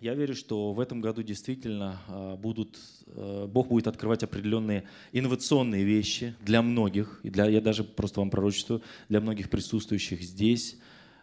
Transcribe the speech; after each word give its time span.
Я 0.00 0.14
верю, 0.14 0.34
что 0.34 0.72
в 0.72 0.80
этом 0.80 1.00
году 1.00 1.22
действительно 1.22 2.00
а, 2.08 2.36
будут, 2.36 2.78
э, 3.06 3.46
Бог 3.48 3.68
будет 3.68 3.86
открывать 3.86 4.22
определенные 4.22 4.84
инновационные 5.12 5.84
вещи 5.84 6.34
для 6.42 6.62
многих, 6.62 7.20
и 7.22 7.30
для, 7.30 7.46
я 7.46 7.60
даже 7.60 7.84
просто 7.84 8.20
вам 8.20 8.28
пророчествую, 8.30 8.82
для 9.08 9.20
многих 9.20 9.48
присутствующих 9.50 10.20
здесь. 10.22 10.76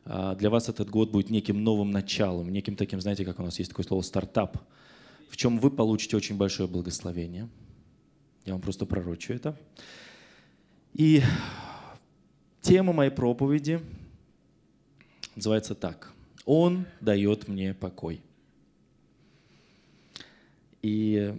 А, 0.05 0.36
для 0.36 0.49
вас 0.49 0.70
этот 0.70 0.89
год 0.89 1.12
будет 1.12 1.29
неким 1.29 1.63
новым 1.63 1.92
началом, 1.92 2.49
неким 2.49 2.76
таким, 2.76 3.02
знаете, 3.02 3.26
как 3.26 3.39
у 3.39 3.44
нас 3.44 3.60
есть 3.60 3.71
такое 3.71 3.86
слово 3.86 4.02
«стартап», 4.02 4.57
в 5.29 5.38
чем 5.38 5.60
вы 5.60 5.69
получите 5.69 6.15
очень 6.17 6.38
большое 6.38 6.67
благословение. 6.67 7.49
Я 8.46 8.53
вам 8.53 8.62
просто 8.62 8.85
пророчу 8.85 9.33
это. 9.33 9.60
И 10.94 11.22
тема 12.62 12.94
моей 12.94 13.12
проповеди 13.12 13.81
называется 15.35 15.76
так. 15.76 16.13
«Он 16.45 16.85
дает 17.02 17.48
мне 17.48 17.73
покой». 17.73 18.22
И 20.81 21.35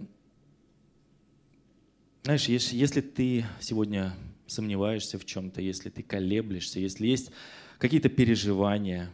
знаешь, 2.23 2.45
если, 2.45 2.77
если 2.77 3.01
ты 3.01 3.45
сегодня 3.59 4.13
сомневаешься 4.47 5.19
в 5.19 5.25
чем-то, 5.25 5.61
если 5.61 5.89
ты 5.89 6.03
колеблешься, 6.03 6.79
если 6.79 7.07
есть 7.07 7.31
какие-то 7.77 8.09
переживания, 8.09 9.11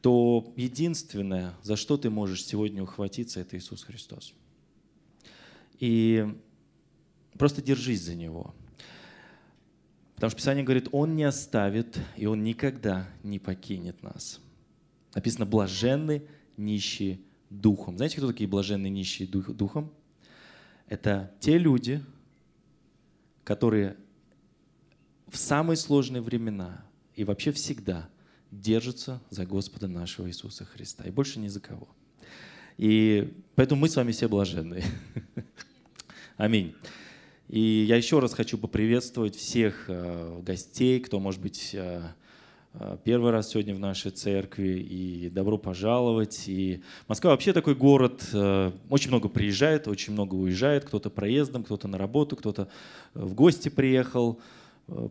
то 0.00 0.52
единственное, 0.56 1.54
за 1.62 1.76
что 1.76 1.96
ты 1.96 2.10
можешь 2.10 2.44
сегодня 2.44 2.82
ухватиться, 2.82 3.40
это 3.40 3.56
Иисус 3.56 3.84
Христос. 3.84 4.34
И 5.78 6.26
просто 7.38 7.60
держись 7.60 8.02
за 8.02 8.14
Него. 8.14 8.54
Потому 10.14 10.30
что 10.30 10.38
Писание 10.38 10.64
говорит, 10.64 10.88
Он 10.92 11.16
не 11.16 11.24
оставит, 11.24 11.98
и 12.16 12.26
Он 12.26 12.42
никогда 12.42 13.08
не 13.22 13.38
покинет 13.38 14.02
нас. 14.02 14.40
Написано, 15.14 15.44
блаженны 15.44 16.22
нищие 16.56 17.20
духом. 17.60 17.96
Знаете, 17.96 18.16
кто 18.16 18.28
такие 18.28 18.48
блаженные 18.48 18.90
нищие 18.90 19.28
духом? 19.28 19.92
Это 20.88 21.32
те 21.40 21.58
люди, 21.58 22.02
которые 23.44 23.96
в 25.28 25.36
самые 25.36 25.76
сложные 25.76 26.22
времена 26.22 26.84
и 27.14 27.24
вообще 27.24 27.52
всегда 27.52 28.08
держатся 28.50 29.20
за 29.30 29.46
Господа 29.46 29.88
нашего 29.88 30.28
Иисуса 30.28 30.64
Христа. 30.64 31.04
И 31.04 31.10
больше 31.10 31.38
ни 31.38 31.48
за 31.48 31.60
кого. 31.60 31.88
И 32.76 33.32
поэтому 33.54 33.82
мы 33.82 33.88
с 33.88 33.96
вами 33.96 34.12
все 34.12 34.28
блаженные. 34.28 34.84
Аминь. 36.36 36.74
И 37.48 37.60
я 37.60 37.96
еще 37.96 38.18
раз 38.18 38.34
хочу 38.34 38.56
поприветствовать 38.56 39.36
всех 39.36 39.84
э, 39.88 40.40
гостей, 40.42 41.00
кто, 41.00 41.20
может 41.20 41.40
быть, 41.40 41.70
э, 41.74 42.02
первый 43.04 43.32
раз 43.32 43.50
сегодня 43.50 43.74
в 43.74 43.78
нашей 43.78 44.10
церкви, 44.10 44.78
и 44.78 45.28
добро 45.28 45.58
пожаловать. 45.58 46.44
И 46.46 46.82
Москва 47.06 47.32
вообще 47.32 47.52
такой 47.52 47.74
город, 47.74 48.24
э, 48.32 48.72
очень 48.88 49.10
много 49.10 49.28
приезжает, 49.28 49.88
очень 49.88 50.12
много 50.12 50.34
уезжает, 50.34 50.84
кто-то 50.84 51.10
проездом, 51.10 51.64
кто-то 51.64 51.86
на 51.88 51.98
работу, 51.98 52.36
кто-то 52.36 52.68
э, 53.14 53.20
в 53.20 53.34
гости 53.34 53.68
приехал, 53.68 54.40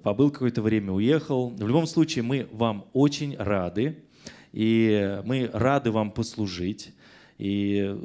побыл 0.04 0.32
какое-то 0.32 0.62
время, 0.62 0.92
уехал. 0.92 1.50
В 1.50 1.68
любом 1.68 1.86
случае, 1.86 2.24
мы 2.24 2.48
вам 2.52 2.86
очень 2.94 3.36
рады, 3.38 4.04
и 4.52 5.22
мы 5.26 5.50
рады 5.54 5.92
вам 5.92 6.12
послужить. 6.12 6.94
И 7.38 7.98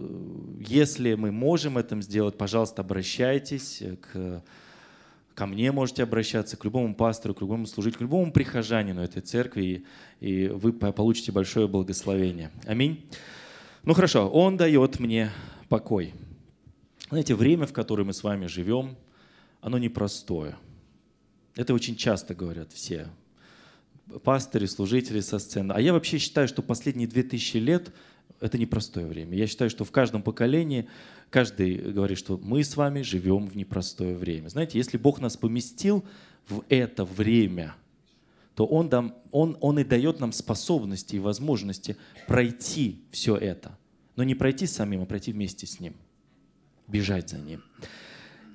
если 0.66 1.14
мы 1.14 1.32
можем 1.32 1.76
это 1.76 2.00
сделать, 2.00 2.38
пожалуйста, 2.38 2.82
обращайтесь 2.82 3.82
к 4.00 4.42
ко 5.36 5.44
мне 5.44 5.70
можете 5.70 6.02
обращаться, 6.02 6.56
к 6.56 6.64
любому 6.64 6.94
пастору, 6.94 7.34
к 7.34 7.42
любому 7.42 7.66
служителю, 7.66 7.98
к 7.98 8.00
любому 8.00 8.32
прихожанину 8.32 9.02
этой 9.02 9.20
церкви, 9.20 9.84
и, 10.20 10.26
и 10.26 10.48
вы 10.48 10.72
получите 10.72 11.30
большое 11.30 11.68
благословение. 11.68 12.50
Аминь. 12.64 13.06
Ну 13.84 13.92
хорошо, 13.92 14.30
Он 14.30 14.56
дает 14.56 14.98
мне 14.98 15.30
покой. 15.68 16.14
Знаете, 17.10 17.34
время, 17.34 17.66
в 17.66 17.74
которое 17.74 18.04
мы 18.04 18.14
с 18.14 18.22
вами 18.22 18.46
живем, 18.46 18.96
оно 19.60 19.76
непростое. 19.76 20.56
Это 21.54 21.74
очень 21.74 21.96
часто 21.96 22.34
говорят 22.34 22.72
все 22.72 23.08
пастыри, 24.24 24.66
служители 24.66 25.20
со 25.20 25.38
сцены. 25.38 25.72
А 25.72 25.80
я 25.80 25.92
вообще 25.92 26.16
считаю, 26.18 26.48
что 26.48 26.62
последние 26.62 27.08
две 27.08 27.22
тысячи 27.22 27.58
лет 27.58 27.92
это 28.40 28.58
непростое 28.58 29.06
время. 29.06 29.36
Я 29.36 29.46
считаю, 29.46 29.70
что 29.70 29.84
в 29.84 29.90
каждом 29.90 30.22
поколении 30.22 30.88
каждый 31.30 31.76
говорит, 31.76 32.18
что 32.18 32.38
мы 32.42 32.62
с 32.62 32.76
вами 32.76 33.02
живем 33.02 33.46
в 33.46 33.56
непростое 33.56 34.14
время. 34.14 34.48
Знаете, 34.48 34.78
если 34.78 34.98
Бог 34.98 35.20
нас 35.20 35.36
поместил 35.36 36.04
в 36.48 36.64
это 36.68 37.04
время, 37.04 37.74
то 38.54 38.66
Он, 38.66 38.88
дам, 38.88 39.14
он, 39.32 39.56
он 39.60 39.78
и 39.78 39.84
дает 39.84 40.20
нам 40.20 40.32
способности 40.32 41.16
и 41.16 41.18
возможности 41.18 41.96
пройти 42.26 43.02
все 43.10 43.36
это. 43.36 43.78
Но 44.16 44.24
не 44.24 44.34
пройти 44.34 44.66
самим, 44.66 45.02
а 45.02 45.06
пройти 45.06 45.32
вместе 45.32 45.66
с 45.66 45.78
Ним, 45.78 45.94
бежать 46.88 47.28
за 47.28 47.38
Ним. 47.38 47.62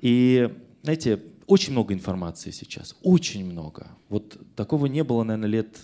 И, 0.02 0.50
знаете, 0.81 1.22
очень 1.46 1.74
много 1.74 1.94
информации 1.94 2.50
сейчас, 2.52 2.96
очень 3.03 3.46
много. 3.46 3.88
Вот 4.09 4.40
такого 4.56 4.88
не 4.88 5.03
было, 5.03 5.24
наверное, 5.24 5.50
лет 5.50 5.78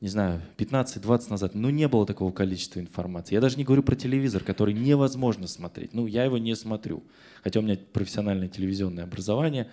не 0.00 0.08
знаю, 0.08 0.42
15-20 0.58 1.30
назад, 1.30 1.54
ну, 1.54 1.70
не 1.70 1.88
было 1.88 2.04
такого 2.04 2.30
количества 2.30 2.80
информации. 2.80 3.34
Я 3.34 3.40
даже 3.40 3.56
не 3.56 3.64
говорю 3.64 3.82
про 3.82 3.94
телевизор, 3.94 4.42
который 4.44 4.74
невозможно 4.74 5.46
смотреть. 5.46 5.94
Ну, 5.94 6.06
я 6.06 6.24
его 6.24 6.36
не 6.36 6.54
смотрю. 6.54 7.02
Хотя 7.42 7.60
у 7.60 7.62
меня 7.62 7.78
профессиональное 7.92 8.48
телевизионное 8.48 9.04
образование. 9.04 9.70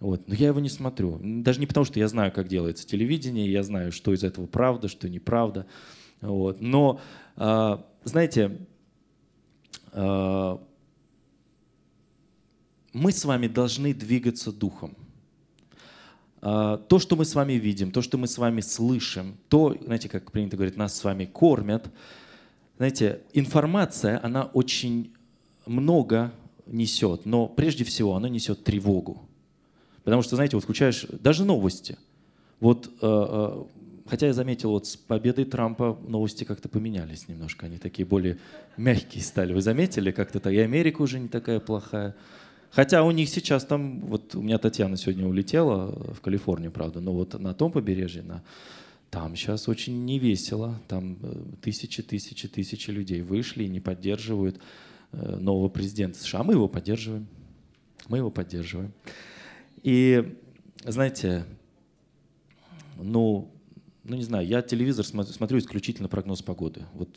Вот. 0.00 0.26
Но 0.26 0.34
я 0.34 0.48
его 0.48 0.60
не 0.60 0.68
смотрю. 0.68 1.20
Даже 1.22 1.60
не 1.60 1.66
потому, 1.66 1.84
что 1.84 1.98
я 1.98 2.08
знаю, 2.08 2.32
как 2.32 2.48
делается 2.48 2.86
телевидение, 2.86 3.50
я 3.50 3.62
знаю, 3.62 3.92
что 3.92 4.12
из 4.12 4.24
этого 4.24 4.46
правда, 4.46 4.88
что 4.88 5.08
неправда. 5.08 5.66
Вот. 6.20 6.60
Но, 6.60 7.00
э, 7.36 7.78
знаете, 8.04 8.58
э, 9.92 10.58
мы 12.92 13.12
с 13.12 13.24
вами 13.24 13.46
должны 13.46 13.94
двигаться 13.94 14.52
духом. 14.52 14.96
А, 16.40 16.76
то, 16.76 16.98
что 16.98 17.16
мы 17.16 17.24
с 17.24 17.34
вами 17.34 17.54
видим, 17.54 17.90
то, 17.90 18.02
что 18.02 18.18
мы 18.18 18.26
с 18.26 18.38
вами 18.38 18.60
слышим, 18.60 19.36
то, 19.48 19.76
знаете, 19.84 20.08
как 20.08 20.30
принято 20.30 20.56
говорить, 20.56 20.76
нас 20.76 20.96
с 20.96 21.04
вами 21.04 21.24
кормят, 21.24 21.90
знаете, 22.76 23.20
информация, 23.32 24.20
она 24.22 24.44
очень 24.44 25.12
много 25.66 26.32
несет, 26.66 27.26
но 27.26 27.46
прежде 27.46 27.84
всего 27.84 28.14
она 28.14 28.28
несет 28.28 28.62
тревогу. 28.62 29.22
Потому 30.04 30.22
что, 30.22 30.36
знаете, 30.36 30.56
вот 30.56 30.62
включаешь 30.62 31.06
даже 31.10 31.44
новости. 31.44 31.98
Вот, 32.60 32.86
э, 32.86 32.90
э, 33.02 33.64
хотя 34.06 34.28
я 34.28 34.32
заметил, 34.32 34.70
вот 34.70 34.86
с 34.86 34.96
победой 34.96 35.44
Трампа 35.44 35.98
новости 36.06 36.44
как-то 36.44 36.68
поменялись 36.68 37.28
немножко, 37.28 37.66
они 37.66 37.78
такие 37.78 38.06
более 38.06 38.38
мягкие 38.76 39.22
стали. 39.22 39.52
Вы 39.52 39.60
заметили 39.60 40.10
как-то? 40.10 40.50
И 40.50 40.58
Америка 40.58 41.02
уже 41.02 41.18
не 41.18 41.28
такая 41.28 41.60
плохая. 41.60 42.14
Хотя 42.70 43.02
у 43.02 43.10
них 43.10 43.28
сейчас 43.28 43.64
там, 43.64 44.00
вот 44.00 44.34
у 44.34 44.42
меня 44.42 44.58
Татьяна 44.58 44.96
сегодня 44.96 45.26
улетела 45.26 45.90
в 46.12 46.20
Калифорнию, 46.20 46.70
правда, 46.70 47.00
но 47.00 47.12
вот 47.12 47.38
на 47.40 47.54
том 47.54 47.72
побережье, 47.72 48.22
на, 48.22 48.42
там 49.10 49.36
сейчас 49.36 49.68
очень 49.68 50.04
невесело, 50.04 50.78
там 50.86 51.16
э, 51.22 51.42
тысячи, 51.62 52.02
тысячи, 52.02 52.46
тысячи 52.46 52.90
людей 52.90 53.22
вышли 53.22 53.64
и 53.64 53.68
не 53.68 53.80
поддерживают 53.80 54.60
э, 55.12 55.36
нового 55.36 55.68
президента 55.68 56.18
США. 56.18 56.42
Мы 56.42 56.54
его 56.54 56.68
поддерживаем, 56.68 57.26
мы 58.08 58.18
его 58.18 58.30
поддерживаем. 58.30 58.92
И, 59.82 60.36
знаете, 60.84 61.46
ну, 62.96 63.50
ну 64.04 64.16
не 64.16 64.24
знаю, 64.24 64.46
я 64.46 64.60
телевизор 64.60 65.06
смотрю, 65.06 65.58
исключительно 65.58 66.08
прогноз 66.08 66.42
погоды. 66.42 66.82
Вот 66.92 67.08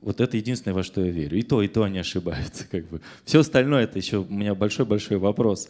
вот 0.00 0.20
это 0.20 0.36
единственное, 0.36 0.74
во 0.74 0.82
что 0.82 1.04
я 1.04 1.10
верю. 1.10 1.38
И 1.38 1.42
то, 1.42 1.62
и 1.62 1.68
то 1.68 1.82
они 1.82 1.98
ошибаются. 1.98 2.66
Как 2.70 2.88
бы. 2.88 3.00
Все 3.24 3.40
остальное 3.40 3.84
это 3.84 3.98
еще 3.98 4.18
у 4.18 4.28
меня 4.28 4.54
большой-большой 4.54 5.18
вопрос. 5.18 5.68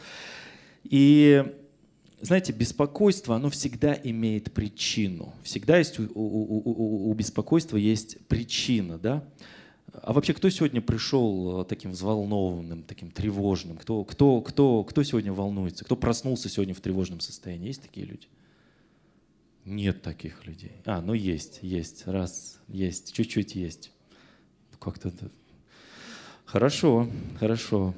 И 0.84 1.44
знаете, 2.20 2.52
беспокойство, 2.52 3.36
оно 3.36 3.50
всегда 3.50 3.94
имеет 3.94 4.52
причину. 4.52 5.34
Всегда 5.42 5.78
есть 5.78 5.98
у, 5.98 6.04
у, 6.14 6.62
у, 6.64 7.10
у 7.10 7.14
беспокойства 7.14 7.76
есть 7.76 8.18
причина, 8.26 8.98
да? 8.98 9.24
А 9.92 10.12
вообще, 10.12 10.34
кто 10.34 10.50
сегодня 10.50 10.82
пришел 10.82 11.64
таким 11.64 11.92
взволнованным, 11.92 12.82
таким 12.82 13.10
тревожным? 13.10 13.78
Кто, 13.78 14.04
кто, 14.04 14.40
кто, 14.40 14.84
кто 14.84 15.02
сегодня 15.02 15.32
волнуется? 15.32 15.84
Кто 15.84 15.96
проснулся 15.96 16.48
сегодня 16.48 16.74
в 16.74 16.80
тревожном 16.80 17.20
состоянии? 17.20 17.68
Есть 17.68 17.82
такие 17.82 18.06
люди? 18.06 18.26
Нет 19.64 20.02
таких 20.02 20.46
людей. 20.46 20.72
А, 20.84 21.00
ну 21.00 21.12
есть, 21.12 21.60
есть, 21.62 22.06
раз, 22.06 22.60
есть, 22.68 23.12
чуть-чуть 23.14 23.54
есть 23.54 23.90
как-то... 24.92 25.12
Хорошо, 26.44 27.08
хорошо. 27.38 27.94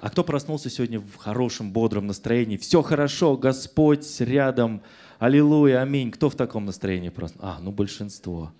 А 0.00 0.10
кто 0.10 0.24
проснулся 0.24 0.68
сегодня 0.68 0.98
в 0.98 1.16
хорошем, 1.16 1.70
бодром 1.70 2.06
настроении? 2.06 2.56
Все 2.56 2.82
хорошо, 2.82 3.36
Господь 3.36 4.20
рядом, 4.20 4.82
аллилуйя, 5.18 5.82
аминь. 5.82 6.10
Кто 6.10 6.28
в 6.28 6.34
таком 6.34 6.64
настроении 6.64 7.10
проснулся? 7.10 7.56
А, 7.56 7.60
ну 7.60 7.70
большинство. 7.70 8.52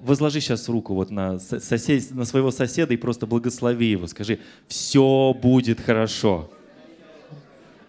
Возложи 0.00 0.40
сейчас 0.40 0.68
руку 0.68 0.94
вот 0.94 1.10
на, 1.10 1.38
сосед, 1.38 2.10
на 2.10 2.24
своего 2.24 2.50
соседа 2.50 2.92
и 2.92 2.96
просто 2.96 3.26
благослови 3.26 3.90
его. 3.90 4.06
Скажи, 4.06 4.40
все 4.66 5.34
будет 5.40 5.80
хорошо. 5.80 6.50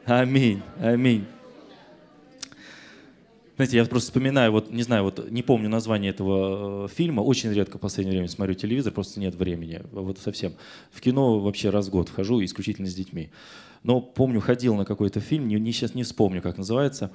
Аминь, 0.05 0.61
аминь. 0.79 1.25
Знаете, 3.59 3.75
я 3.75 3.83
просто 3.83 4.07
вспоминаю, 4.07 4.53
вот 4.53 4.71
не 4.71 4.83
знаю, 4.83 5.03
вот 5.03 5.29
не 5.29 5.43
помню 5.43 5.67
название 5.67 6.11
этого 6.11 6.85
э, 6.85 6.87
фильма, 6.95 7.19
очень 7.19 7.51
редко 7.51 7.77
в 7.77 7.81
последнее 7.81 8.13
время 8.13 8.29
смотрю 8.29 8.53
телевизор, 8.53 8.93
просто 8.93 9.19
нет 9.19 9.35
времени, 9.35 9.81
вот 9.91 10.17
совсем. 10.17 10.53
В 10.93 11.01
кино 11.01 11.41
вообще 11.41 11.69
раз 11.69 11.87
в 11.87 11.89
год 11.89 12.07
вхожу 12.07 12.41
исключительно 12.41 12.87
с 12.87 12.95
детьми. 12.95 13.31
Но 13.83 13.99
помню, 13.99 14.39
ходил 14.39 14.75
на 14.75 14.85
какой-то 14.85 15.19
фильм, 15.19 15.49
не, 15.49 15.59
не, 15.59 15.73
сейчас 15.73 15.93
не 15.93 16.03
вспомню, 16.03 16.41
как 16.41 16.57
называется. 16.57 17.11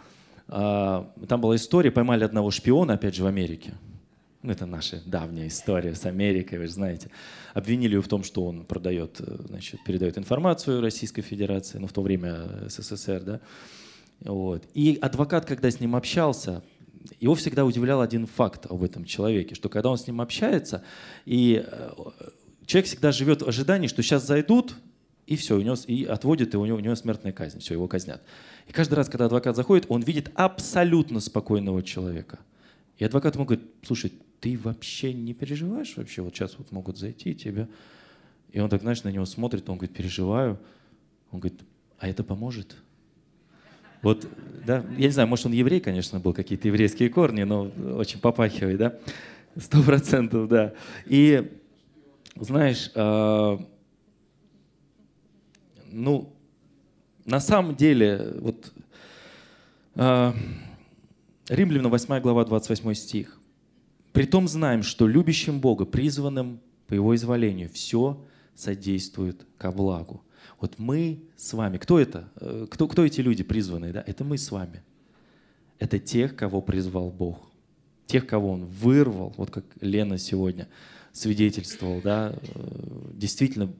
А, 0.46 1.10
там 1.30 1.40
была 1.40 1.56
история, 1.56 1.90
поймали 1.90 2.24
одного 2.24 2.50
шпиона, 2.50 2.92
опять 2.92 3.14
же, 3.14 3.24
в 3.24 3.26
Америке. 3.26 3.72
Ну, 4.42 4.52
это 4.52 4.66
наша 4.66 5.00
давняя 5.06 5.48
история 5.48 5.94
с 5.94 6.04
Америкой, 6.04 6.58
вы 6.58 6.66
же 6.66 6.72
знаете. 6.74 7.10
Обвинили 7.54 7.92
его 7.94 8.02
в 8.02 8.08
том, 8.08 8.22
что 8.22 8.44
он 8.44 8.66
продает, 8.66 9.18
э, 9.18 9.36
значит, 9.48 9.82
передает 9.82 10.18
информацию 10.18 10.82
Российской 10.82 11.22
Федерации, 11.22 11.78
ну, 11.78 11.86
в 11.86 11.94
то 11.94 12.02
время 12.02 12.68
СССР, 12.68 13.22
да. 13.22 13.40
Вот. 14.20 14.64
И 14.74 14.98
адвокат, 15.00 15.44
когда 15.44 15.70
с 15.70 15.80
ним 15.80 15.96
общался, 15.96 16.62
его 17.20 17.34
всегда 17.34 17.64
удивлял 17.64 18.00
один 18.00 18.26
факт 18.26 18.66
об 18.66 18.82
этом 18.82 19.04
человеке, 19.04 19.54
что 19.54 19.68
когда 19.68 19.90
он 19.90 19.98
с 19.98 20.06
ним 20.06 20.20
общается, 20.20 20.84
и 21.26 21.64
э, 21.66 21.90
человек 22.66 22.86
всегда 22.86 23.12
живет 23.12 23.42
в 23.42 23.48
ожидании, 23.48 23.88
что 23.88 24.02
сейчас 24.02 24.26
зайдут, 24.26 24.76
и 25.26 25.36
все, 25.36 25.56
у 25.56 25.60
него, 25.60 25.76
и 25.86 26.04
отводят, 26.04 26.54
и 26.54 26.56
у 26.56 26.64
него, 26.64 26.76
у 26.76 26.80
него 26.80 26.94
смертная 26.94 27.32
казнь, 27.32 27.60
все, 27.60 27.74
его 27.74 27.88
казнят. 27.88 28.22
И 28.68 28.72
каждый 28.72 28.94
раз, 28.94 29.08
когда 29.08 29.26
адвокат 29.26 29.56
заходит, 29.56 29.86
он 29.88 30.02
видит 30.02 30.30
абсолютно 30.34 31.20
спокойного 31.20 31.82
человека. 31.82 32.38
И 32.98 33.04
адвокат 33.04 33.34
ему 33.34 33.44
говорит, 33.44 33.66
слушай, 33.82 34.12
ты 34.40 34.58
вообще 34.58 35.12
не 35.12 35.32
переживаешь 35.32 35.96
вообще? 35.96 36.22
Вот 36.22 36.34
сейчас 36.34 36.58
вот 36.58 36.70
могут 36.72 36.98
зайти 36.98 37.34
тебе. 37.34 37.68
И 38.52 38.60
он 38.60 38.68
так, 38.68 38.82
знаешь, 38.82 39.02
на 39.02 39.08
него 39.08 39.24
смотрит, 39.24 39.68
он 39.68 39.78
говорит, 39.78 39.96
переживаю. 39.96 40.60
Он 41.30 41.40
говорит, 41.40 41.60
а 41.98 42.08
это 42.08 42.22
поможет? 42.22 42.76
Вот, 44.04 44.28
да, 44.66 44.84
я 44.98 45.06
не 45.06 45.12
знаю, 45.12 45.28
может, 45.28 45.46
он 45.46 45.52
еврей, 45.52 45.80
конечно, 45.80 46.20
был, 46.20 46.34
какие-то 46.34 46.68
еврейские 46.68 47.08
корни, 47.08 47.44
но 47.44 47.70
очень 47.96 48.20
попахивает, 48.20 48.76
да, 48.76 48.98
сто 49.56 49.82
процентов, 49.82 50.46
да. 50.46 50.74
И, 51.06 51.50
знаешь, 52.36 52.90
э, 52.94 53.58
ну, 55.90 56.30
на 57.24 57.40
самом 57.40 57.76
деле, 57.76 58.34
вот, 58.40 58.74
э, 59.94 60.32
Римлянам 61.48 61.90
8 61.90 62.20
глава, 62.20 62.44
28 62.44 62.92
стих. 62.92 63.40
«Притом 64.12 64.48
знаем, 64.48 64.82
что 64.82 65.06
любящим 65.06 65.60
Бога, 65.60 65.86
призванным 65.86 66.60
по 66.88 66.92
Его 66.92 67.14
изволению, 67.14 67.70
все 67.70 68.22
содействует 68.54 69.46
ко 69.56 69.72
благу». 69.72 70.22
Вот 70.60 70.78
мы 70.78 71.22
с 71.36 71.52
вами, 71.52 71.78
кто 71.78 71.98
это? 71.98 72.28
Э, 72.36 72.66
кто, 72.70 72.88
кто 72.88 73.04
эти 73.04 73.20
люди 73.20 73.42
призванные? 73.42 73.92
Да? 73.92 74.04
Это 74.06 74.24
мы 74.24 74.38
с 74.38 74.50
вами. 74.50 74.82
Это 75.78 75.98
тех, 75.98 76.36
кого 76.36 76.60
призвал 76.62 77.10
Бог. 77.10 77.50
Тех, 78.06 78.26
кого 78.26 78.52
Он 78.52 78.64
вырвал, 78.66 79.34
вот 79.36 79.50
как 79.50 79.64
Лена 79.80 80.18
сегодня 80.18 80.68
свидетельствовал, 81.12 82.00
да, 82.02 82.34
э, 82.34 83.10
действительно, 83.12 83.72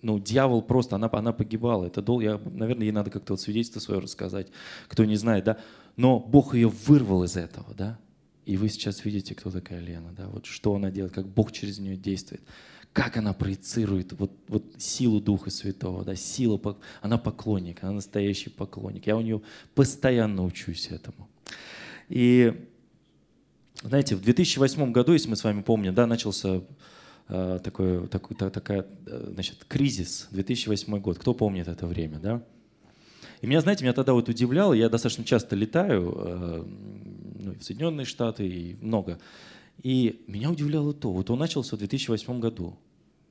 ну, 0.00 0.18
дьявол 0.18 0.62
просто, 0.62 0.96
она, 0.96 1.08
она 1.12 1.32
погибала. 1.32 1.86
Это 1.86 2.02
дол, 2.02 2.20
я, 2.20 2.40
наверное, 2.44 2.84
ей 2.84 2.92
надо 2.92 3.10
как-то 3.10 3.34
вот 3.34 3.40
свидетельство 3.40 3.80
свое 3.80 4.00
рассказать, 4.00 4.48
кто 4.88 5.04
не 5.04 5.16
знает, 5.16 5.44
да. 5.44 5.58
Но 5.96 6.18
Бог 6.18 6.54
ее 6.54 6.68
вырвал 6.68 7.24
из 7.24 7.36
этого, 7.36 7.74
да. 7.74 7.98
И 8.44 8.56
вы 8.56 8.68
сейчас 8.68 9.04
видите, 9.04 9.34
кто 9.34 9.50
такая 9.50 9.80
Лена, 9.80 10.12
да, 10.16 10.28
вот 10.28 10.46
что 10.46 10.74
она 10.74 10.90
делает, 10.90 11.12
как 11.12 11.28
Бог 11.28 11.52
через 11.52 11.78
нее 11.78 11.96
действует 11.96 12.42
как 12.92 13.16
она 13.16 13.32
проецирует 13.32 14.12
вот, 14.12 14.32
вот 14.48 14.64
силу 14.78 15.20
Духа 15.20 15.50
Святого, 15.50 16.04
да, 16.04 16.14
сила, 16.14 16.60
она 17.00 17.18
поклонник, 17.18 17.82
она 17.82 17.92
настоящий 17.92 18.50
поклонник. 18.50 19.06
Я 19.06 19.16
у 19.16 19.20
нее 19.20 19.40
постоянно 19.74 20.44
учусь 20.44 20.88
этому. 20.90 21.28
И 22.08 22.68
знаете, 23.82 24.14
в 24.14 24.20
2008 24.20 24.92
году, 24.92 25.12
если 25.12 25.28
мы 25.28 25.36
с 25.36 25.44
вами 25.44 25.62
помним, 25.62 25.94
да, 25.94 26.06
начался 26.06 26.62
э, 27.28 27.60
такой, 27.64 28.06
такой, 28.08 28.36
такая, 28.36 28.86
э, 29.06 29.30
значит, 29.32 29.64
кризис, 29.66 30.28
2008 30.30 30.98
год. 31.00 31.18
Кто 31.18 31.34
помнит 31.34 31.68
это 31.68 31.86
время, 31.86 32.18
да? 32.18 32.42
И 33.40 33.46
меня, 33.46 33.60
знаете, 33.60 33.84
меня 33.84 33.92
тогда 33.92 34.12
вот 34.12 34.28
удивляло, 34.28 34.72
я 34.72 34.88
достаточно 34.88 35.24
часто 35.24 35.56
летаю 35.56 36.14
э, 36.14 36.64
ну, 37.40 37.54
в 37.54 37.62
Соединенные 37.62 38.04
Штаты 38.04 38.46
и 38.46 38.76
много. 38.80 39.18
И 39.82 40.24
меня 40.26 40.50
удивляло 40.50 40.92
то, 40.94 41.12
вот 41.12 41.30
он 41.30 41.38
начался 41.38 41.76
в 41.76 41.78
2008 41.78 42.40
году. 42.40 42.78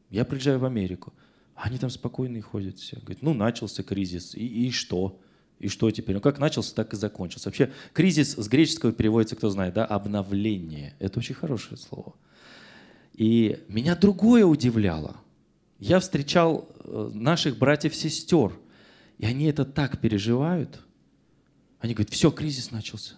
Я 0.10 0.26
приезжаю 0.26 0.60
в 0.60 0.66
Америку, 0.66 1.14
они 1.56 1.78
там 1.78 1.90
спокойные 1.90 2.42
ходят 2.42 2.78
все. 2.78 2.98
Говорят, 2.98 3.22
ну 3.22 3.34
начался 3.34 3.84
кризис, 3.84 4.36
и, 4.36 4.68
и 4.68 4.72
что? 4.72 5.20
И 5.60 5.68
что 5.68 5.90
теперь? 5.92 6.16
Ну 6.16 6.22
как 6.22 6.40
начался, 6.40 6.76
так 6.76 6.94
и 6.94 6.98
закончился. 6.98 7.50
Вообще 7.50 7.72
кризис 7.94 8.34
с 8.34 8.48
греческого 8.48 8.92
переводится, 8.92 9.36
кто 9.36 9.50
знает, 9.50 9.76
да, 9.76 9.86
обновление. 9.86 10.96
Это 11.00 11.20
очень 11.20 11.36
хорошее 11.36 11.78
слово. 11.78 12.16
И 13.14 13.64
меня 13.68 13.96
другое 13.96 14.46
удивляло. 14.46 15.18
Я 15.80 16.00
встречал 16.00 16.68
э, 16.84 17.12
наших 17.14 17.58
братьев-сестер, 17.58 18.54
и 19.20 19.26
они 19.26 19.46
это 19.46 19.66
так 19.66 20.00
переживают. 20.00 20.80
Они 21.80 21.94
говорят, 21.94 22.12
все, 22.12 22.32
кризис 22.32 22.72
начался. 22.72 23.16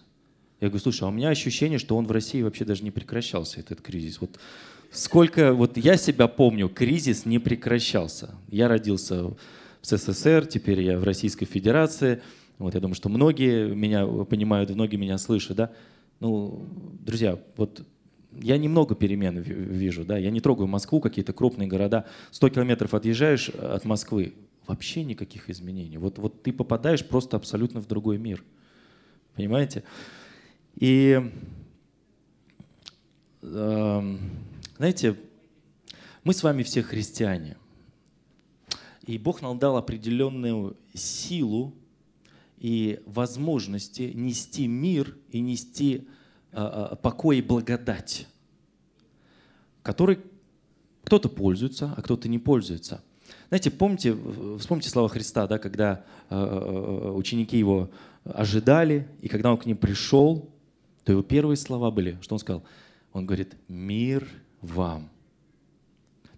Я 0.60 0.68
говорю, 0.68 0.82
слушай, 0.82 1.04
а 1.04 1.08
у 1.08 1.10
меня 1.10 1.28
ощущение, 1.28 1.78
что 1.78 1.96
он 1.96 2.06
в 2.06 2.12
России 2.12 2.42
вообще 2.42 2.64
даже 2.64 2.84
не 2.84 2.90
прекращался, 2.90 3.60
этот 3.60 3.80
кризис. 3.80 4.20
Вот 4.20 4.38
сколько, 4.90 5.52
вот 5.52 5.76
я 5.76 5.96
себя 5.96 6.28
помню, 6.28 6.68
кризис 6.68 7.26
не 7.26 7.38
прекращался. 7.38 8.34
Я 8.48 8.68
родился 8.68 9.24
в 9.24 9.36
СССР, 9.82 10.46
теперь 10.46 10.80
я 10.80 10.98
в 10.98 11.04
Российской 11.04 11.46
Федерации. 11.46 12.22
Вот 12.58 12.74
я 12.74 12.80
думаю, 12.80 12.94
что 12.94 13.08
многие 13.08 13.74
меня 13.74 14.06
понимают, 14.06 14.70
многие 14.70 14.96
меня 14.96 15.18
слышат, 15.18 15.56
да. 15.56 15.72
Ну, 16.20 16.66
друзья, 17.00 17.38
вот 17.56 17.84
я 18.40 18.56
немного 18.56 18.94
перемен 18.94 19.38
вижу, 19.38 20.04
да, 20.04 20.16
я 20.16 20.30
не 20.30 20.40
трогаю 20.40 20.68
Москву, 20.68 21.00
какие-то 21.00 21.32
крупные 21.32 21.68
города. 21.68 22.06
100 22.30 22.50
километров 22.50 22.94
отъезжаешь 22.94 23.48
от 23.48 23.84
Москвы, 23.84 24.34
вообще 24.66 25.04
никаких 25.04 25.50
изменений. 25.50 25.98
Вот, 25.98 26.18
вот 26.18 26.42
ты 26.42 26.52
попадаешь 26.52 27.04
просто 27.04 27.36
абсолютно 27.36 27.80
в 27.80 27.86
другой 27.86 28.18
мир. 28.18 28.42
Понимаете? 29.34 29.82
И, 30.76 31.30
э, 33.42 34.18
знаете, 34.76 35.16
мы 36.24 36.34
с 36.34 36.42
вами 36.42 36.62
все 36.62 36.82
христиане. 36.82 37.56
И 39.06 39.18
Бог 39.18 39.42
нам 39.42 39.58
дал 39.58 39.76
определенную 39.76 40.76
силу 40.94 41.74
и 42.58 43.00
возможности 43.06 44.12
нести 44.14 44.66
мир 44.66 45.16
и 45.30 45.40
нести 45.40 46.08
э, 46.52 46.96
покой 47.02 47.38
и 47.38 47.42
благодать, 47.42 48.26
который 49.82 50.18
кто-то 51.04 51.28
пользуется, 51.28 51.92
а 51.96 52.02
кто-то 52.02 52.28
не 52.28 52.38
пользуется. 52.38 53.04
Знаете, 53.48 53.70
помните, 53.70 54.16
вспомните 54.58 54.88
слова 54.88 55.08
Христа, 55.08 55.46
да, 55.46 55.58
когда 55.58 56.04
э, 56.30 57.12
ученики 57.14 57.58
его 57.58 57.90
ожидали, 58.24 59.06
и 59.20 59.28
когда 59.28 59.52
он 59.52 59.58
к 59.58 59.66
ним 59.66 59.76
пришел, 59.76 60.53
то 61.04 61.12
его 61.12 61.22
первые 61.22 61.56
слова 61.56 61.90
были, 61.90 62.18
что 62.20 62.34
он 62.34 62.38
сказал? 62.38 62.64
Он 63.12 63.26
говорит, 63.26 63.54
мир 63.68 64.28
вам. 64.60 65.10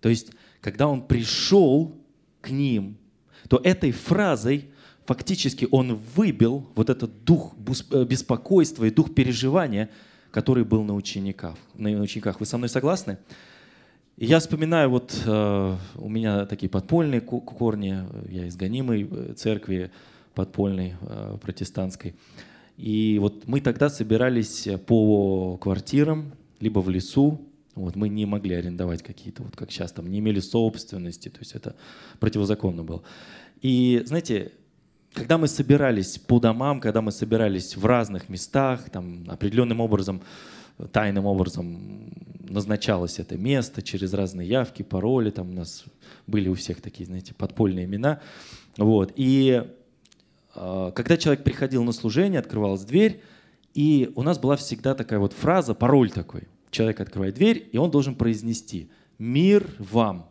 То 0.00 0.08
есть, 0.08 0.32
когда 0.60 0.88
он 0.88 1.06
пришел 1.06 1.96
к 2.40 2.50
ним, 2.50 2.96
то 3.48 3.60
этой 3.62 3.92
фразой 3.92 4.68
фактически 5.04 5.68
он 5.70 5.94
выбил 6.14 6.66
вот 6.74 6.90
этот 6.90 7.24
дух 7.24 7.54
э, 7.90 8.04
беспокойства 8.04 8.84
и 8.84 8.90
дух 8.90 9.14
переживания, 9.14 9.90
который 10.30 10.64
был 10.64 10.82
на 10.82 10.94
учениках. 10.94 11.56
На 11.74 11.90
учениках. 12.00 12.40
Вы 12.40 12.46
со 12.46 12.58
мной 12.58 12.68
согласны? 12.68 13.18
я 14.16 14.38
вспоминаю, 14.38 14.90
вот 14.90 15.22
э, 15.26 15.76
у 15.96 16.08
меня 16.08 16.46
такие 16.46 16.70
подпольные 16.70 17.20
корни, 17.20 17.98
я 18.30 18.46
из 18.46 18.56
гонимой 18.56 19.08
э, 19.10 19.34
церкви 19.34 19.90
подпольной 20.34 20.94
э, 21.00 21.38
протестантской. 21.40 22.14
И 22.76 23.18
вот 23.20 23.46
мы 23.46 23.60
тогда 23.60 23.88
собирались 23.88 24.68
по 24.86 25.56
квартирам, 25.56 26.32
либо 26.60 26.80
в 26.80 26.90
лесу. 26.90 27.40
Вот, 27.74 27.94
мы 27.94 28.08
не 28.08 28.24
могли 28.24 28.54
арендовать 28.54 29.02
какие-то, 29.02 29.42
вот 29.42 29.54
как 29.54 29.70
сейчас, 29.70 29.92
там, 29.92 30.10
не 30.10 30.20
имели 30.20 30.40
собственности, 30.40 31.28
то 31.28 31.40
есть 31.40 31.54
это 31.54 31.76
противозаконно 32.20 32.82
было. 32.84 33.02
И 33.60 34.02
знаете, 34.06 34.52
когда 35.12 35.36
мы 35.36 35.46
собирались 35.46 36.18
по 36.18 36.40
домам, 36.40 36.80
когда 36.80 37.02
мы 37.02 37.12
собирались 37.12 37.76
в 37.76 37.84
разных 37.84 38.30
местах, 38.30 38.88
там 38.90 39.26
определенным 39.28 39.80
образом, 39.80 40.22
тайным 40.92 41.26
образом 41.26 42.12
назначалось 42.48 43.18
это 43.18 43.36
место 43.36 43.82
через 43.82 44.12
разные 44.14 44.48
явки, 44.48 44.82
пароли, 44.82 45.30
там 45.30 45.50
у 45.50 45.52
нас 45.52 45.84
были 46.26 46.48
у 46.48 46.54
всех 46.54 46.80
такие, 46.80 47.06
знаете, 47.06 47.34
подпольные 47.34 47.86
имена. 47.86 48.20
Вот. 48.76 49.12
И 49.16 49.64
когда 50.56 51.16
человек 51.16 51.44
приходил 51.44 51.84
на 51.84 51.92
служение, 51.92 52.40
открывалась 52.40 52.84
дверь, 52.84 53.20
и 53.74 54.10
у 54.14 54.22
нас 54.22 54.38
была 54.38 54.56
всегда 54.56 54.94
такая 54.94 55.18
вот 55.18 55.34
фраза, 55.34 55.74
пароль 55.74 56.10
такой. 56.10 56.48
Человек 56.70 57.00
открывает 57.00 57.34
дверь, 57.34 57.68
и 57.72 57.76
он 57.76 57.90
должен 57.90 58.14
произнести 58.14 58.90
«Мир 59.18 59.68
вам». 59.78 60.30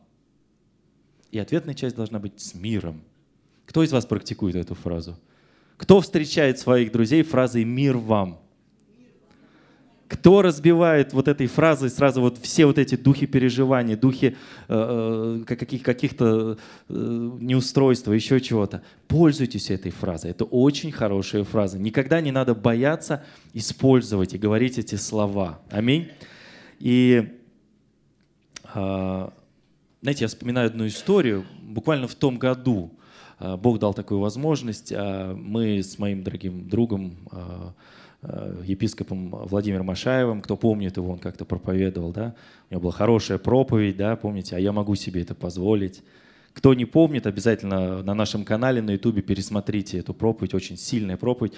И 1.32 1.38
ответная 1.38 1.76
часть 1.76 1.96
должна 1.96 2.20
быть 2.20 2.40
«С 2.42 2.56
миром». 2.56 3.04
Кто 3.66 3.84
из 3.84 3.92
вас 3.92 4.06
практикует 4.06 4.56
эту 4.56 4.74
фразу? 4.74 5.20
Кто 5.78 6.02
встречает 6.02 6.58
своих 6.60 6.92
друзей 6.92 7.24
фразой 7.24 7.64
«Мир 7.66 7.98
вам»? 7.98 8.40
Кто 10.08 10.44
разбивает 10.44 11.14
вот 11.14 11.28
этой 11.28 11.48
фразой 11.48 11.90
сразу 11.90 12.22
вот 12.22 12.38
все 12.38 12.68
вот 12.68 12.78
эти 12.78 12.96
духи 12.96 13.26
переживаний, 13.26 13.96
духи 13.96 14.36
э, 14.68 15.42
э 15.42 15.44
каких, 15.46 15.82
каких-то 15.82 16.58
э, 16.90 16.94
неустройства, 17.40 18.14
еще 18.14 18.40
чего-то? 18.40 18.84
Пользуйтесь 19.08 19.72
этой 19.72 19.92
фразой. 19.92 20.32
Это 20.32 20.46
очень 20.46 20.92
хорошая 20.92 21.44
фраза. 21.44 21.80
Никогда 21.80 22.22
не 22.22 22.32
надо 22.32 22.54
бояться 22.54 23.24
использовать 23.54 24.36
и 24.36 24.38
говорить 24.38 24.78
эти 24.78 24.96
слова. 24.96 25.60
Аминь. 25.72 26.10
И 26.80 27.28
э, 28.76 29.30
знаете, 30.02 30.24
я 30.24 30.28
вспоминаю 30.28 30.68
одну 30.68 30.86
историю. 30.86 31.46
Буквально 31.64 32.08
в 32.08 32.14
том 32.14 32.38
году 32.38 32.92
э, 33.40 33.58
Бог 33.58 33.80
дал 33.80 33.96
такую 33.96 34.20
возможность. 34.20 34.92
Э, 34.92 35.34
мы 35.34 35.80
с 35.80 35.98
моим 35.98 36.22
дорогим 36.22 36.70
другом 36.70 37.16
епископом 38.64 39.30
Владимиром 39.30 39.88
Машаевым, 39.88 40.42
кто 40.42 40.58
помнит 40.58 40.98
его, 40.98 41.12
он 41.12 41.20
как-то 41.20 41.46
проповедовал, 41.46 42.12
да, 42.12 42.36
у 42.70 42.74
него 42.74 42.82
была 42.82 42.92
хорошая 42.92 43.38
проповедь, 43.38 43.98
да, 43.98 44.16
помните, 44.16 44.56
а 44.56 44.60
я 44.60 44.72
могу 44.72 44.96
себе 44.96 45.22
это 45.22 45.36
позволить. 45.36 46.04
Кто 46.54 46.74
не 46.74 46.86
помнит, 46.86 47.28
обязательно 47.28 48.02
на 48.02 48.14
нашем 48.14 48.46
канале 48.46 48.82
на 48.82 48.92
ютубе 48.92 49.22
пересмотрите 49.22 50.00
эту 50.00 50.14
проповедь, 50.14 50.54
очень 50.54 50.78
сильная 50.78 51.18
проповедь. 51.18 51.54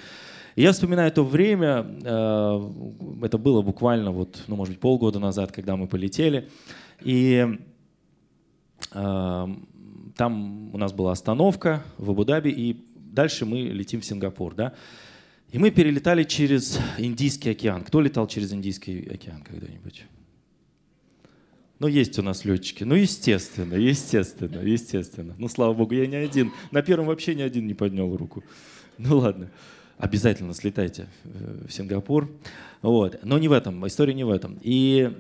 И 0.56 0.64
я 0.64 0.72
вспоминаю 0.72 1.12
то 1.12 1.24
время, 1.24 1.86
э, 2.04 2.72
это 3.22 3.38
было 3.38 3.62
буквально 3.62 4.12
вот, 4.12 4.44
ну, 4.48 4.56
может 4.56 4.74
быть, 4.74 4.82
полгода 4.82 5.20
назад, 5.20 5.52
когда 5.52 5.76
мы 5.76 5.88
полетели, 5.88 6.50
и 7.04 7.60
э, 8.92 9.48
там 10.18 10.74
у 10.74 10.78
нас 10.80 10.94
была 10.94 11.12
остановка 11.12 11.84
в 12.00 12.10
Абу-Даби, 12.10 12.50
и 12.50 12.84
дальше 12.96 13.46
мы 13.46 13.60
летим 13.60 14.02
в 14.02 14.06
Сингапур, 14.06 14.56
да. 14.56 14.74
И 15.52 15.58
мы 15.58 15.72
перелетали 15.72 16.24
через 16.24 16.80
Индийский 16.98 17.52
океан. 17.52 17.84
Кто 17.84 18.02
летал 18.02 18.28
через 18.28 18.52
Индийский 18.52 19.08
океан 19.10 19.42
когда-нибудь? 19.44 20.04
Ну, 21.80 21.88
есть 21.88 22.18
у 22.20 22.22
нас 22.22 22.44
летчики. 22.44 22.84
Ну, 22.84 22.96
естественно, 22.96 23.76
естественно, 23.76 24.60
естественно. 24.60 25.36
Ну, 25.38 25.48
слава 25.48 25.74
богу, 25.74 25.94
я 25.94 26.08
не 26.08 26.16
один. 26.16 26.52
На 26.72 26.82
первом 26.82 27.08
вообще 27.08 27.34
ни 27.36 27.44
один 27.44 27.66
не 27.68 27.74
поднял 27.74 28.16
руку. 28.18 28.44
Ну, 28.98 29.20
ладно. 29.20 29.50
Обязательно 29.98 30.54
слетайте 30.54 31.08
в 31.24 31.72
Сингапур. 31.72 32.30
Вот. 32.82 33.20
Но 33.24 33.40
не 33.40 33.48
в 33.48 33.52
этом, 33.52 33.86
история 33.88 34.14
не 34.14 34.24
в 34.24 34.30
этом. 34.30 34.60
И 34.62 35.12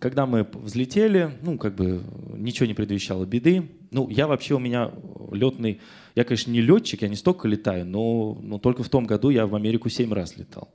когда 0.00 0.26
мы 0.26 0.46
взлетели, 0.52 1.38
ну, 1.42 1.56
как 1.56 1.74
бы 1.74 2.02
ничего 2.34 2.66
не 2.66 2.74
предвещало 2.74 3.24
беды. 3.24 3.68
Ну, 3.90 4.08
я 4.10 4.26
вообще, 4.26 4.54
у 4.54 4.58
меня 4.58 4.90
летный 5.32 5.80
я, 6.18 6.24
конечно, 6.24 6.50
не 6.50 6.60
летчик, 6.60 7.02
я 7.02 7.08
не 7.08 7.14
столько 7.14 7.46
летаю, 7.46 7.86
но, 7.86 8.36
но 8.42 8.58
только 8.58 8.82
в 8.82 8.88
том 8.88 9.06
году 9.06 9.30
я 9.30 9.46
в 9.46 9.54
Америку 9.54 9.88
семь 9.88 10.12
раз 10.12 10.36
летал. 10.36 10.68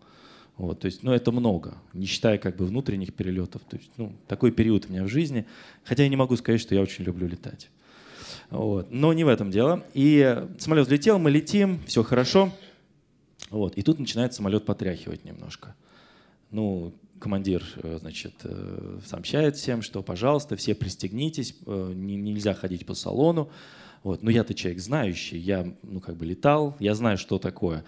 Вот, 0.55 0.79
то 0.79 0.85
есть, 0.85 1.03
ну, 1.03 1.11
это 1.11 1.33
много, 1.33 1.73
не 1.91 2.05
считая 2.05 2.37
как 2.37 2.55
бы 2.55 2.65
внутренних 2.65 3.13
перелетов. 3.13 3.61
То 3.69 3.75
есть, 3.75 3.91
ну, 3.97 4.13
такой 4.29 4.51
период 4.51 4.85
у 4.87 4.93
меня 4.93 5.03
в 5.03 5.09
жизни. 5.09 5.45
Хотя 5.83 6.03
я 6.03 6.09
не 6.09 6.15
могу 6.15 6.37
сказать, 6.37 6.61
что 6.61 6.75
я 6.75 6.81
очень 6.81 7.03
люблю 7.03 7.27
летать. 7.27 7.69
Вот. 8.51 8.89
Но 8.89 9.11
не 9.11 9.25
в 9.25 9.27
этом 9.27 9.51
дело. 9.51 9.83
И 9.93 10.45
самолет 10.59 10.85
взлетел, 10.85 11.19
мы 11.19 11.29
летим, 11.29 11.81
все 11.87 12.03
хорошо. 12.03 12.49
Вот. 13.49 13.77
И 13.77 13.81
тут 13.81 13.99
начинает 13.99 14.33
самолет 14.33 14.63
потряхивать 14.63 15.25
немножко. 15.25 15.75
Ну, 16.51 16.93
командир, 17.19 17.65
э, 17.83 17.97
значит, 17.99 18.35
э, 18.45 18.99
сообщает 19.05 19.57
всем, 19.57 19.81
что, 19.81 20.01
пожалуйста, 20.03 20.55
все 20.55 20.73
пристегнитесь, 20.73 21.53
э, 21.65 21.91
нельзя 21.93 22.53
ходить 22.53 22.85
по 22.85 22.93
салону. 22.93 23.49
Вот. 24.03 24.21
Но 24.21 24.29
я-то 24.29 24.53
человек 24.53 24.81
знающий, 24.81 25.37
я 25.37 25.73
ну, 25.81 25.99
как 25.99 26.17
бы 26.17 26.25
летал, 26.25 26.75
я 26.79 26.93
знаю, 26.93 27.17
что 27.17 27.39
такое. 27.39 27.83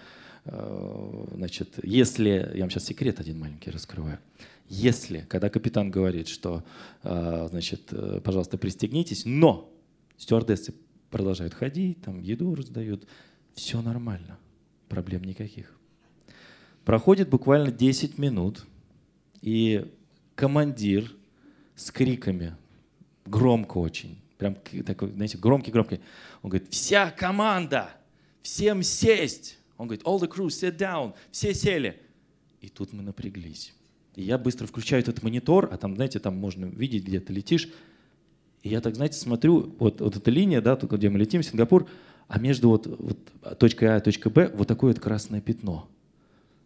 Э, 0.46 1.26
значит, 1.34 1.78
если, 1.82 2.50
я 2.54 2.60
вам 2.62 2.70
сейчас 2.70 2.84
секрет 2.84 3.20
один 3.20 3.38
маленький 3.38 3.70
раскрываю. 3.70 4.18
Если, 4.68 5.20
когда 5.28 5.48
капитан 5.48 5.90
говорит, 5.90 6.28
что, 6.28 6.64
э, 7.02 7.46
значит, 7.50 7.92
э, 7.92 8.20
пожалуйста, 8.24 8.58
пристегнитесь, 8.58 9.24
но 9.24 9.72
стюардессы 10.16 10.74
продолжают 11.10 11.54
ходить, 11.54 12.00
там 12.02 12.20
еду 12.20 12.54
раздают, 12.54 13.06
все 13.54 13.80
нормально, 13.80 14.38
проблем 14.88 15.22
никаких. 15.24 15.72
Проходит 16.84 17.28
буквально 17.28 17.70
10 17.70 18.18
минут, 18.18 18.64
и 19.40 19.92
командир 20.34 21.12
с 21.74 21.90
криками, 21.90 22.56
громко 23.24 23.78
очень, 23.78 24.18
Прям 24.38 24.56
такой, 24.84 25.12
знаете, 25.12 25.38
громкий-громкий. 25.38 26.00
Он 26.42 26.50
говорит, 26.50 26.68
вся 26.70 27.10
команда, 27.10 27.90
всем 28.42 28.82
сесть. 28.82 29.58
Он 29.78 29.86
говорит, 29.86 30.04
all 30.04 30.18
the 30.18 30.28
crew, 30.28 30.46
sit 30.46 30.76
down. 30.76 31.14
Все 31.30 31.54
сели. 31.54 32.00
И 32.60 32.68
тут 32.68 32.92
мы 32.92 33.02
напряглись. 33.02 33.74
И 34.14 34.22
я 34.22 34.38
быстро 34.38 34.66
включаю 34.66 35.02
этот 35.02 35.22
монитор, 35.22 35.68
а 35.70 35.76
там, 35.76 35.94
знаете, 35.94 36.18
там 36.18 36.36
можно 36.36 36.66
видеть, 36.66 37.04
где 37.04 37.20
ты 37.20 37.32
летишь. 37.32 37.68
И 38.62 38.68
я 38.68 38.80
так, 38.80 38.96
знаете, 38.96 39.18
смотрю, 39.18 39.74
вот, 39.78 40.00
вот 40.00 40.16
эта 40.16 40.30
линия, 40.30 40.60
да, 40.60 40.76
где 40.76 41.08
мы 41.08 41.18
летим, 41.18 41.42
Сингапур, 41.42 41.86
а 42.28 42.38
между 42.38 42.70
вот, 42.70 42.86
вот 42.86 43.58
точкой 43.58 43.84
А 43.94 43.98
и 43.98 44.00
точкой 44.00 44.32
Б 44.32 44.50
вот 44.54 44.66
такое 44.66 44.92
вот 44.92 45.00
красное 45.00 45.40
пятно. 45.40 45.88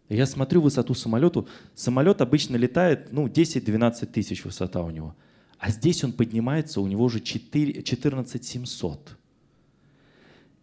И 0.09 0.15
я 0.15 0.25
смотрю 0.25 0.61
высоту 0.61 0.93
самолету. 0.93 1.47
Самолет 1.75 2.21
обычно 2.21 2.55
летает, 2.55 3.11
ну, 3.11 3.27
10-12 3.27 4.07
тысяч 4.07 4.43
высота 4.43 4.81
у 4.81 4.89
него. 4.89 5.15
А 5.61 5.69
здесь 5.69 6.03
он 6.03 6.11
поднимается, 6.11 6.81
у 6.81 6.87
него 6.87 7.03
уже 7.03 7.19
4, 7.19 7.83
14 7.83 8.43
700. 8.43 9.15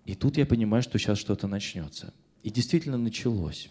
И 0.07 0.17
тут 0.17 0.37
я 0.37 0.45
понимаю, 0.45 0.83
что 0.83 0.99
сейчас 0.99 1.19
что-то 1.19 1.47
начнется. 1.47 2.13
И 2.43 2.51
действительно 2.51 2.99
началось. 2.99 3.71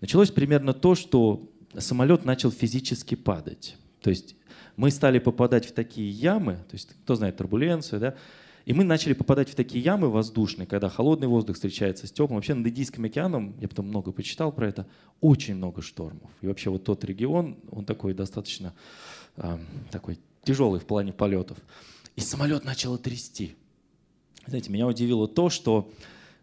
Началось 0.00 0.32
примерно 0.32 0.72
то, 0.72 0.96
что 0.96 1.48
самолет 1.78 2.24
начал 2.24 2.50
физически 2.50 3.14
падать. 3.14 3.76
То 4.00 4.10
есть 4.10 4.34
мы 4.74 4.90
стали 4.90 5.20
попадать 5.20 5.64
в 5.64 5.72
такие 5.72 6.10
ямы, 6.10 6.54
то 6.68 6.74
есть 6.74 6.88
кто 7.04 7.14
знает 7.14 7.36
турбуленцию, 7.36 8.00
да, 8.00 8.16
и 8.64 8.72
мы 8.72 8.82
начали 8.82 9.12
попадать 9.12 9.48
в 9.48 9.54
такие 9.54 9.82
ямы 9.84 10.10
воздушные, 10.10 10.66
когда 10.66 10.88
холодный 10.88 11.28
воздух 11.28 11.54
встречается 11.54 12.08
с 12.08 12.10
теплым. 12.10 12.34
Вообще 12.34 12.54
над 12.54 12.66
Индийским 12.66 13.04
океаном, 13.04 13.54
я 13.60 13.68
потом 13.68 13.86
много 13.86 14.10
почитал 14.10 14.50
про 14.50 14.68
это, 14.68 14.88
очень 15.20 15.54
много 15.54 15.82
штормов. 15.82 16.30
И 16.40 16.48
вообще 16.48 16.68
вот 16.68 16.82
тот 16.82 17.04
регион, 17.04 17.58
он 17.70 17.84
такой 17.84 18.12
достаточно 18.12 18.74
э, 19.36 19.58
такой 19.92 20.18
тяжелый 20.48 20.80
в 20.80 20.86
плане 20.86 21.12
полетов. 21.12 21.58
И 22.16 22.22
самолет 22.22 22.64
начал 22.64 22.96
трясти. 22.96 23.54
Знаете, 24.46 24.70
меня 24.70 24.86
удивило 24.86 25.28
то, 25.28 25.50
что 25.50 25.92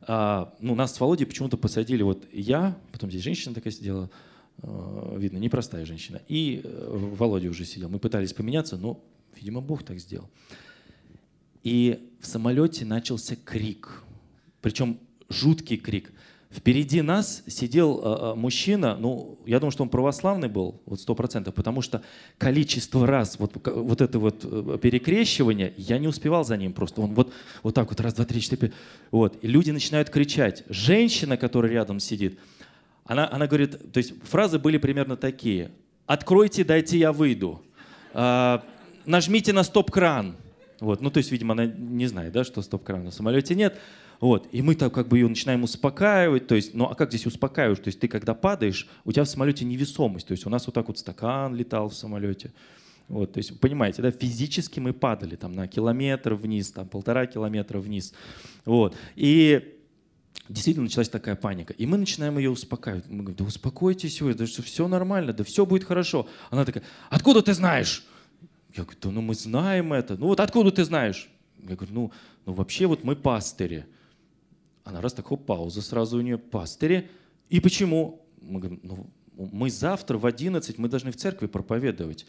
а, 0.02 0.54
ну, 0.60 0.76
нас 0.76 0.94
с 0.94 1.00
Володей 1.00 1.26
почему-то 1.26 1.58
посадили, 1.58 2.04
вот 2.04 2.28
я, 2.32 2.78
потом 2.92 3.10
здесь 3.10 3.24
женщина 3.24 3.56
такая 3.56 3.74
сидела, 3.74 4.12
а, 4.62 5.18
видно, 5.18 5.40
непростая 5.40 5.86
женщина, 5.86 6.22
и 6.28 6.62
э, 6.64 7.14
Володя 7.18 7.50
уже 7.50 7.66
сидел. 7.66 7.90
Мы 7.90 7.98
пытались 7.98 8.32
поменяться, 8.34 8.78
но, 8.78 9.04
видимо, 9.36 9.62
Бог 9.62 9.82
так 9.84 9.98
сделал. 9.98 10.30
И 11.64 12.12
в 12.22 12.28
самолете 12.28 12.86
начался 12.86 13.36
крик, 13.36 14.04
причем 14.62 15.00
жуткий 15.30 15.78
крик. 15.78 16.14
Впереди 16.56 17.02
нас 17.02 17.44
сидел 17.48 18.02
э, 18.02 18.36
мужчина, 18.36 18.96
ну, 18.96 19.38
я 19.46 19.60
думаю, 19.60 19.72
что 19.72 19.84
он 19.84 19.90
православный 19.90 20.48
был, 20.48 20.82
вот 20.86 21.02
сто 21.02 21.14
процентов, 21.14 21.54
потому 21.54 21.82
что 21.82 22.02
количество 22.38 23.06
раз 23.06 23.38
вот, 23.40 23.52
вот 23.66 24.00
это 24.00 24.20
вот 24.20 24.46
э, 24.46 24.78
перекрещивание, 24.82 25.74
я 25.76 25.98
не 25.98 26.08
успевал 26.08 26.46
за 26.46 26.56
ним 26.56 26.72
просто. 26.72 27.02
Он 27.02 27.14
вот, 27.14 27.34
вот 27.62 27.76
так 27.76 27.90
вот, 27.90 28.00
раз, 28.00 28.14
два, 28.14 28.24
три, 28.24 28.40
четыре. 28.40 28.72
Вот. 29.12 29.38
И 29.44 29.48
люди 29.48 29.72
начинают 29.72 30.10
кричать. 30.10 30.64
Женщина, 30.70 31.36
которая 31.36 31.74
рядом 31.74 32.00
сидит, 32.00 32.40
она, 33.04 33.30
она 33.30 33.48
говорит, 33.48 33.92
то 33.92 33.98
есть 33.98 34.14
фразы 34.24 34.58
были 34.58 34.78
примерно 34.78 35.18
такие. 35.18 35.72
«Откройте, 36.06 36.64
дайте 36.64 36.98
я 36.98 37.12
выйду». 37.12 37.62
А, 38.14 38.64
«Нажмите 39.06 39.52
на 39.52 39.64
стоп-кран». 39.64 40.38
Вот. 40.80 41.02
Ну, 41.02 41.12
то 41.12 41.18
есть, 41.18 41.32
видимо, 41.32 41.54
она 41.54 41.66
не 41.66 42.08
знает, 42.08 42.32
да, 42.32 42.44
что 42.46 42.62
стоп-крана 42.62 43.12
в 43.12 43.14
самолете 43.14 43.56
нет. 43.56 43.78
Вот. 44.20 44.48
И 44.52 44.62
мы 44.62 44.76
так 44.76 44.94
как 44.94 45.08
бы 45.08 45.18
ее 45.18 45.28
начинаем 45.28 45.64
успокаивать. 45.64 46.48
То 46.48 46.56
есть, 46.56 46.74
ну 46.74 46.86
а 46.86 46.96
как 46.96 47.10
здесь 47.10 47.26
успокаиваешь? 47.26 47.80
То 47.80 47.88
есть 47.88 48.00
ты 48.00 48.08
когда 48.08 48.34
падаешь, 48.34 48.88
у 49.04 49.12
тебя 49.12 49.24
в 49.24 49.30
самолете 49.30 49.66
невесомость. 49.66 50.28
То 50.28 50.32
есть 50.32 50.46
у 50.46 50.50
нас 50.50 50.66
вот 50.66 50.74
так 50.74 50.88
вот 50.88 50.98
стакан 50.98 51.56
летал 51.56 51.90
в 51.90 51.96
самолете. 51.96 52.54
Вот, 53.08 53.34
то 53.34 53.38
есть, 53.38 53.60
понимаете, 53.60 54.02
да, 54.02 54.10
физически 54.10 54.80
мы 54.80 54.92
падали 54.92 55.36
там 55.36 55.52
на 55.52 55.68
километр 55.68 56.34
вниз, 56.34 56.72
там 56.72 56.88
полтора 56.88 57.28
километра 57.28 57.80
вниз. 57.80 58.14
Вот. 58.66 58.96
И 59.16 59.76
действительно 60.50 60.86
началась 60.86 61.10
такая 61.10 61.36
паника. 61.36 61.74
И 61.74 61.86
мы 61.86 61.98
начинаем 61.98 62.38
ее 62.38 62.50
успокаивать. 62.50 63.08
Мы 63.08 63.18
говорим, 63.18 63.36
да 63.36 63.46
успокойтесь 63.46 64.22
вы, 64.22 64.34
да 64.34 64.46
все 64.46 64.88
нормально, 64.88 65.34
да 65.34 65.44
все 65.44 65.66
будет 65.66 65.84
хорошо. 65.84 66.28
Она 66.50 66.66
такая, 66.66 66.84
откуда 67.10 67.42
ты 67.42 67.54
знаешь? 67.54 68.04
Я 68.76 68.84
говорю, 68.84 69.00
да 69.02 69.12
ну 69.12 69.22
мы 69.22 69.36
знаем 69.36 69.94
это. 69.94 70.18
Ну 70.18 70.28
вот 70.28 70.40
откуда 70.40 70.72
ты 70.72 70.84
знаешь? 70.84 71.30
Я 71.64 71.76
говорю, 71.76 71.94
ну, 71.94 72.12
ну 72.46 72.54
вообще 72.54 72.88
вот 72.88 73.04
мы 73.04 73.16
пастыри. 73.16 73.86
Она 74.86 75.02
раз 75.02 75.14
так, 75.14 75.28
хоп, 75.28 75.46
пауза 75.46 75.82
сразу 75.82 76.18
у 76.18 76.22
нее, 76.22 76.38
пастыри. 76.38 77.10
И 77.50 77.60
почему? 77.60 78.26
Мы 78.42 78.60
говорим, 78.60 78.80
ну, 78.84 79.08
мы 79.36 79.70
завтра 79.70 80.18
в 80.18 80.26
11 80.26 80.78
мы 80.78 80.88
должны 80.88 81.12
в 81.12 81.18
церкви 81.18 81.48
проповедовать. 81.48 82.26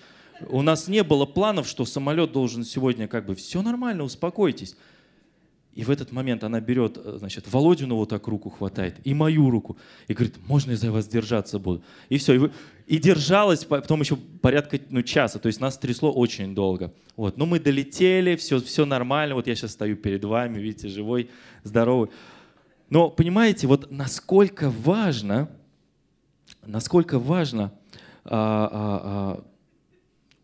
У 0.48 0.62
нас 0.62 0.88
не 0.88 1.04
было 1.04 1.26
планов, 1.26 1.68
что 1.68 1.84
самолет 1.84 2.32
должен 2.32 2.64
сегодня 2.64 3.08
как 3.08 3.26
бы, 3.26 3.34
все 3.34 3.62
нормально, 3.62 4.02
успокойтесь. 4.02 4.76
И 5.74 5.84
в 5.84 5.90
этот 5.90 6.10
момент 6.10 6.42
она 6.42 6.58
берет, 6.58 6.96
э, 6.96 7.16
значит, 7.18 7.52
Володину 7.52 7.96
вот 7.96 8.08
так 8.08 8.26
руку 8.28 8.48
хватает, 8.48 8.96
и 9.04 9.12
мою 9.12 9.50
руку, 9.50 9.76
и 10.08 10.14
говорит, 10.14 10.36
можно 10.46 10.70
я 10.70 10.78
за 10.78 10.90
вас 10.90 11.06
держаться 11.06 11.58
буду? 11.58 11.82
И 12.08 12.16
все, 12.16 12.32
и, 12.32 12.38
вы, 12.38 12.50
и 12.86 12.96
держалась 12.96 13.66
потом 13.66 14.00
еще 14.00 14.16
порядка 14.16 14.80
ну, 14.88 15.02
часа, 15.02 15.38
то 15.38 15.48
есть 15.48 15.60
нас 15.60 15.76
трясло 15.76 16.10
очень 16.10 16.54
долго. 16.54 16.94
Вот. 17.14 17.36
Но 17.36 17.44
мы 17.44 17.60
долетели, 17.60 18.36
все, 18.36 18.58
все 18.58 18.86
нормально, 18.86 19.34
вот 19.34 19.46
я 19.46 19.54
сейчас 19.54 19.72
стою 19.72 19.96
перед 19.96 20.24
вами, 20.24 20.58
видите, 20.58 20.88
живой, 20.88 21.28
здоровый. 21.62 22.08
Но 22.88 23.10
понимаете, 23.10 23.66
вот 23.66 23.90
насколько 23.90 24.70
важно, 24.70 25.48
насколько 26.64 27.18
важно, 27.18 27.72
а, 28.24 28.30
а, 28.30 29.40
а, 29.42 29.44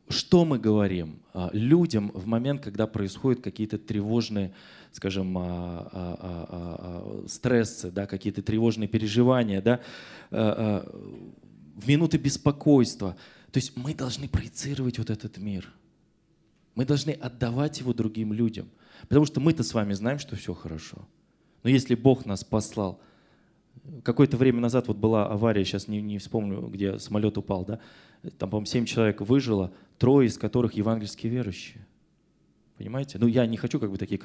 что 0.09 0.45
мы 0.45 0.59
говорим 0.59 1.21
людям 1.53 2.11
в 2.13 2.27
момент, 2.27 2.63
когда 2.63 2.87
происходят 2.87 3.41
какие-то 3.41 3.79
тревожные 3.79 4.53
скажем, 4.93 5.39
стрессы, 7.27 7.91
да, 7.91 8.07
какие-то 8.07 8.43
тревожные 8.43 8.89
переживания, 8.89 9.63
да, 9.63 9.81
в 10.31 11.89
минуты 11.89 12.19
беспокойства. 12.19 13.17
То 13.53 13.59
есть 13.59 13.75
мы 13.75 13.95
должны 13.95 14.29
проецировать 14.29 14.99
вот 14.99 15.09
этот 15.09 15.39
мир. 15.39 15.73
Мы 16.75 16.85
должны 16.85 17.13
отдавать 17.13 17.81
его 17.81 17.95
другим 17.95 18.35
людям. 18.35 18.69
Потому 19.09 19.25
что 19.25 19.41
мы-то 19.41 19.63
с 19.63 19.73
вами 19.73 19.95
знаем, 19.95 20.19
что 20.19 20.37
все 20.37 20.53
хорошо. 20.53 20.99
Но 21.62 21.71
если 21.71 21.95
Бог 21.95 22.26
нас 22.26 22.45
послал, 22.45 23.00
какое-то 24.02 24.37
время 24.37 24.61
назад 24.61 24.88
вот 24.88 24.97
была 24.97 25.26
авария, 25.26 25.64
сейчас 25.64 25.88
не, 25.88 26.00
не 26.00 26.19
вспомню, 26.19 26.62
где 26.69 26.99
самолет 26.99 27.38
упал, 27.38 27.64
да, 27.64 27.78
там, 28.38 28.50
по-моему, 28.50 28.66
семь 28.66 28.85
человек 28.85 29.21
выжило, 29.21 29.73
трое 29.99 30.28
из 30.28 30.38
которых 30.38 30.75
евангельские 30.75 31.33
верующие. 31.33 31.87
Понимаете? 32.78 33.19
Ну, 33.19 33.26
я 33.26 33.47
не 33.47 33.57
хочу 33.57 33.78
как 33.81 33.90
бы 33.90 33.99
такие 33.99 34.19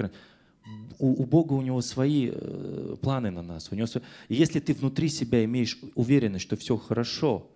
у, 1.00 1.24
у 1.24 1.26
Бога 1.26 1.54
у 1.54 1.62
него 1.62 1.82
свои 1.82 2.32
э, 2.32 2.96
планы 3.02 3.32
на 3.32 3.42
нас. 3.42 3.72
У 3.72 3.76
него 3.76 3.88
свои... 3.88 4.04
И 4.30 4.36
если 4.36 4.60
ты 4.60 4.74
внутри 4.74 5.10
себя 5.10 5.44
имеешь 5.46 5.80
уверенность, 5.96 6.44
что 6.44 6.58
все 6.58 6.78
хорошо, 6.78 7.50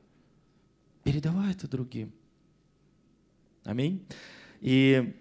передавай 1.04 1.52
это 1.52 1.68
другим. 1.68 2.12
Аминь. 3.64 4.06
И 4.60 5.14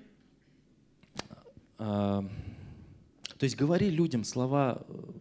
э, 1.78 2.22
то 3.40 3.44
есть 3.44 3.56
говори 3.56 3.88
людям 3.88 4.22
слова 4.22 4.84
э, 4.86 5.12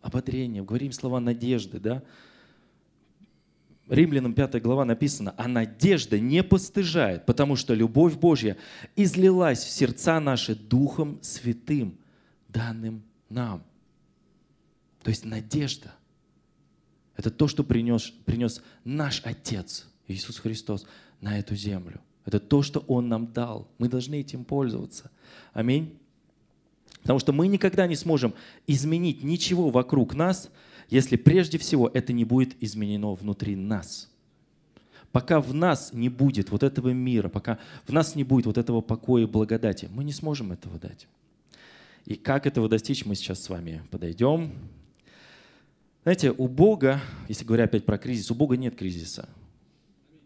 ободрения, 0.00 0.62
говори 0.62 0.86
им 0.86 0.92
слова 0.92 1.18
надежды, 1.18 1.80
да. 1.80 2.04
Римлянам 3.88 4.32
5 4.32 4.62
глава 4.62 4.84
написано, 4.84 5.34
а 5.36 5.48
надежда 5.48 6.20
не 6.20 6.44
постыжает, 6.44 7.26
потому 7.26 7.56
что 7.56 7.74
любовь 7.74 8.16
Божья 8.16 8.56
излилась 8.94 9.64
в 9.64 9.70
сердца 9.70 10.20
наши 10.20 10.54
Духом 10.54 11.18
Святым, 11.20 11.98
данным 12.46 13.02
нам. 13.28 13.64
То 15.02 15.10
есть 15.10 15.24
надежда– 15.24 15.92
это 17.16 17.28
то, 17.28 17.48
что 17.48 17.64
принес, 17.64 18.12
принес 18.24 18.62
наш 18.84 19.20
Отец, 19.24 19.88
Иисус 20.06 20.38
Христос, 20.38 20.86
на 21.20 21.40
эту 21.40 21.56
землю. 21.56 22.00
Это 22.24 22.38
то, 22.38 22.62
что 22.62 22.84
Он 22.86 23.08
нам 23.08 23.32
дал. 23.32 23.68
Мы 23.78 23.88
должны 23.88 24.20
этим 24.20 24.44
пользоваться. 24.44 25.10
Аминь. 25.52 25.98
Потому 27.08 27.20
что 27.20 27.32
мы 27.32 27.48
никогда 27.48 27.86
не 27.86 27.96
сможем 27.96 28.34
изменить 28.66 29.24
ничего 29.24 29.70
вокруг 29.70 30.14
нас, 30.14 30.50
если 30.90 31.16
прежде 31.16 31.56
всего 31.56 31.88
это 31.88 32.12
не 32.12 32.26
будет 32.26 32.62
изменено 32.62 33.14
внутри 33.14 33.56
нас. 33.56 34.10
Пока 35.10 35.40
в 35.40 35.54
нас 35.54 35.94
не 35.94 36.10
будет 36.10 36.50
вот 36.50 36.62
этого 36.62 36.90
мира, 36.90 37.30
пока 37.30 37.60
в 37.86 37.94
нас 37.94 38.14
не 38.14 38.24
будет 38.24 38.44
вот 38.44 38.58
этого 38.58 38.82
покоя 38.82 39.22
и 39.22 39.26
благодати, 39.26 39.88
мы 39.90 40.04
не 40.04 40.12
сможем 40.12 40.52
этого 40.52 40.78
дать. 40.78 41.08
И 42.04 42.14
как 42.14 42.46
этого 42.46 42.68
достичь, 42.68 43.06
мы 43.06 43.14
сейчас 43.14 43.42
с 43.42 43.48
вами 43.48 43.82
подойдем. 43.90 44.52
Знаете, 46.02 46.34
у 46.36 46.46
Бога, 46.46 47.00
если 47.26 47.46
говоря 47.46 47.64
опять 47.64 47.86
про 47.86 47.96
кризис, 47.96 48.30
у 48.30 48.34
Бога 48.34 48.58
нет 48.58 48.76
кризиса. 48.76 49.30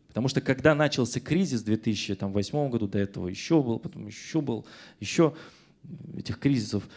Потому 0.09 0.27
что 0.27 0.41
когда 0.41 0.75
начался 0.75 1.21
кризис 1.21 1.61
в 1.61 1.67
2008 1.67 2.71
году, 2.71 2.89
до 2.89 2.99
этого 2.99 3.29
еще 3.29 3.63
был, 3.63 3.79
потом 3.79 4.09
еще 4.09 4.41
был, 4.41 4.67
еще 4.99 5.33
этих 6.17 6.39
кризисов, 6.39 6.89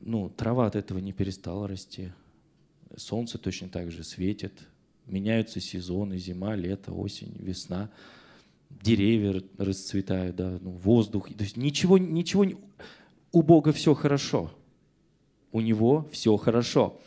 ну, 0.00 0.28
трава 0.28 0.66
от 0.66 0.76
этого 0.76 0.98
не 0.98 1.12
перестала 1.12 1.68
расти. 1.68 2.12
Солнце 2.96 3.38
точно 3.38 3.68
так 3.68 3.90
же 3.90 4.04
светит, 4.04 4.52
меняются 5.06 5.60
сезоны, 5.60 6.18
зима, 6.18 6.54
лето, 6.54 6.92
осень, 6.92 7.34
весна, 7.38 7.90
деревья 8.70 9.42
расцветают, 9.58 10.36
да, 10.36 10.58
ну, 10.60 10.70
воздух. 10.70 11.28
То 11.28 11.44
есть 11.44 11.56
ничего, 11.56 11.98
ничего, 11.98 12.46
у 13.32 13.42
Бога 13.42 13.72
все 13.72 13.94
хорошо. 13.94 14.52
У 15.52 15.60
Него 15.60 16.08
все 16.12 16.36
хорошо. 16.36 17.00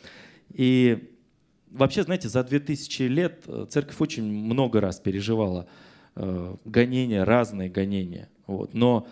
И 0.52 1.10
вообще, 1.70 2.02
знаете, 2.02 2.28
за 2.28 2.42
2000 2.42 3.02
лет 3.02 3.44
э, 3.46 3.66
церковь 3.68 4.00
очень 4.00 4.24
много 4.24 4.80
раз 4.80 4.98
переживала 4.98 5.66
э, 6.16 6.56
гонения, 6.64 7.24
разные 7.24 7.68
гонения. 7.68 8.28
Вот. 8.46 8.74
Но, 8.74 9.06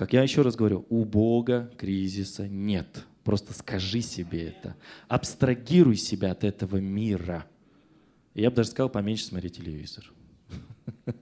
как 0.00 0.14
я 0.14 0.22
еще 0.22 0.40
раз 0.40 0.56
говорю, 0.56 0.86
у 0.88 1.04
Бога 1.04 1.70
кризиса 1.76 2.48
нет. 2.48 3.04
Просто 3.22 3.52
скажи 3.52 4.00
себе 4.00 4.44
это. 4.44 4.74
Абстрагируй 5.08 5.96
себя 5.96 6.30
от 6.30 6.42
этого 6.42 6.78
мира. 6.78 7.44
Я 8.32 8.48
бы 8.48 8.56
даже 8.56 8.70
сказал, 8.70 8.88
поменьше 8.88 9.26
смотри 9.26 9.50
телевизор. 9.50 10.10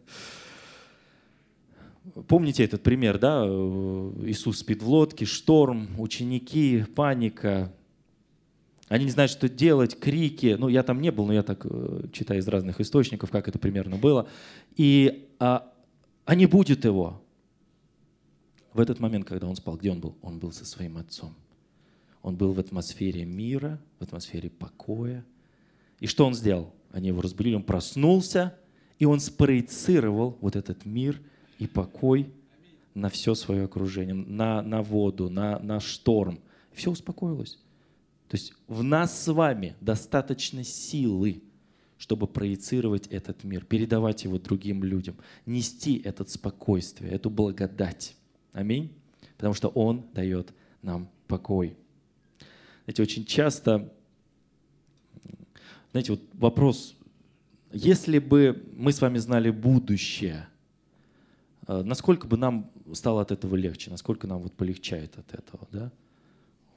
Помните 2.29 2.63
этот 2.63 2.85
пример, 2.85 3.19
да? 3.19 3.45
Иисус 3.45 4.61
спит 4.61 4.81
в 4.81 4.89
лодке, 4.89 5.25
шторм, 5.25 5.89
ученики, 5.99 6.85
паника. 6.95 7.75
Они 8.87 9.07
не 9.07 9.11
знают, 9.11 9.33
что 9.33 9.49
делать, 9.49 9.99
крики. 9.99 10.55
Ну, 10.57 10.69
я 10.69 10.85
там 10.85 11.01
не 11.01 11.11
был, 11.11 11.27
но 11.27 11.33
я 11.33 11.43
так 11.43 11.67
э, 11.69 12.05
читаю 12.13 12.39
из 12.39 12.47
разных 12.47 12.81
источников, 12.81 13.33
как 13.33 13.49
это 13.49 13.59
примерно 13.59 13.97
было. 13.97 14.29
И 14.77 15.27
а, 15.41 15.69
а 16.25 16.37
не 16.37 16.47
будет 16.47 16.85
его. 16.85 17.21
В 18.73 18.81
этот 18.81 19.01
момент, 19.01 19.27
когда 19.27 19.47
он 19.47 19.57
спал, 19.57 19.77
где 19.77 19.91
он 19.91 20.01
был? 20.01 20.17
Он 20.23 20.39
был 20.39 20.53
со 20.53 20.65
своим 20.65 20.99
отцом. 20.99 21.35
Он 22.23 22.37
был 22.37 22.53
в 22.53 22.61
атмосфере 22.61 23.25
мира, 23.25 23.81
в 23.99 24.03
атмосфере 24.03 24.51
покоя. 24.51 25.25
И 26.01 26.07
что 26.07 26.27
он 26.27 26.35
сделал? 26.35 26.75
Они 26.91 27.09
его 27.09 27.21
разбудили, 27.21 27.55
он 27.55 27.63
проснулся, 27.63 28.57
и 28.99 29.05
он 29.05 29.21
спроецировал 29.21 30.37
вот 30.41 30.57
этот 30.57 30.85
мир– 30.85 31.21
и 31.59 31.67
покой 31.67 32.33
на 32.95 33.09
все 33.11 33.35
свое 33.35 33.65
окружение, 33.65 34.15
на, 34.15 34.63
на 34.63 34.83
воду, 34.83 35.29
на, 35.29 35.59
на 35.59 35.81
шторм. 35.81 36.41
все 36.73 36.91
успокоилось. 36.91 37.59
То 38.29 38.37
есть 38.37 38.53
в 38.67 38.83
нас 38.83 39.23
с 39.23 39.33
вами 39.33 39.77
достаточно 39.81 40.65
силы, 40.65 41.43
чтобы 41.97 42.27
проецировать 42.27 43.07
этот 43.09 43.45
мир, 43.45 43.65
передавать 43.65 44.25
его 44.25 44.39
другим 44.39 44.85
людям, 44.85 45.17
нести 45.47 46.01
это 46.05 46.25
спокойствие, 46.29 47.13
эту 47.13 47.31
благодать. 47.31 48.17
Аминь. 48.59 48.91
Потому 49.37 49.55
что 49.55 49.69
Он 49.69 50.05
дает 50.15 50.53
нам 50.83 51.09
покой. 51.27 51.77
Знаете, 52.85 53.03
очень 53.03 53.25
часто, 53.25 53.93
знаете, 55.93 56.13
вот 56.13 56.23
вопрос, 56.35 56.97
если 57.73 58.19
бы 58.19 58.65
мы 58.75 58.93
с 58.93 59.01
вами 59.01 59.19
знали 59.19 59.51
будущее– 59.51 60.49
а, 61.69 61.83
насколько 61.83 62.27
бы 62.27 62.37
нам 62.37 62.71
стало 62.95 63.21
от 63.21 63.31
этого 63.31 63.55
легче, 63.55 63.91
насколько 63.91 64.27
нам 64.27 64.41
вот 64.41 64.55
полегчает 64.55 65.17
от 65.19 65.35
этого, 65.35 65.69
да? 65.71 65.93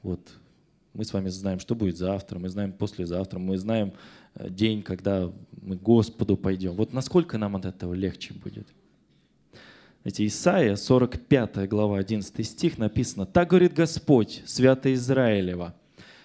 Вот 0.02 0.20
мы 0.92 1.04
с 1.04 1.12
вами 1.14 1.30
знаем, 1.30 1.58
что 1.58 1.74
будет 1.74 1.96
завтра, 1.96 2.38
мы 2.38 2.50
знаем 2.50 2.72
послезавтра, 2.72 3.38
мы 3.38 3.56
знаем 3.56 3.94
э, 4.34 4.50
день, 4.50 4.82
когда 4.82 5.32
мы 5.62 5.78
к 5.78 5.82
Господу 5.82 6.36
пойдем. 6.36 6.74
Вот 6.74 6.92
насколько 6.92 7.38
нам 7.38 7.56
от 7.56 7.64
этого 7.64 7.94
легче 7.94 8.34
будет? 8.34 8.68
Знаете, 10.02 10.26
Исаия, 10.26 10.74
45 10.74 11.68
глава, 11.68 11.98
11 11.98 12.44
стих 12.44 12.76
написано, 12.76 13.24
«Так 13.24 13.50
говорит 13.50 13.72
Господь, 13.72 14.42
свято 14.46 14.92
Израилева 14.92 15.76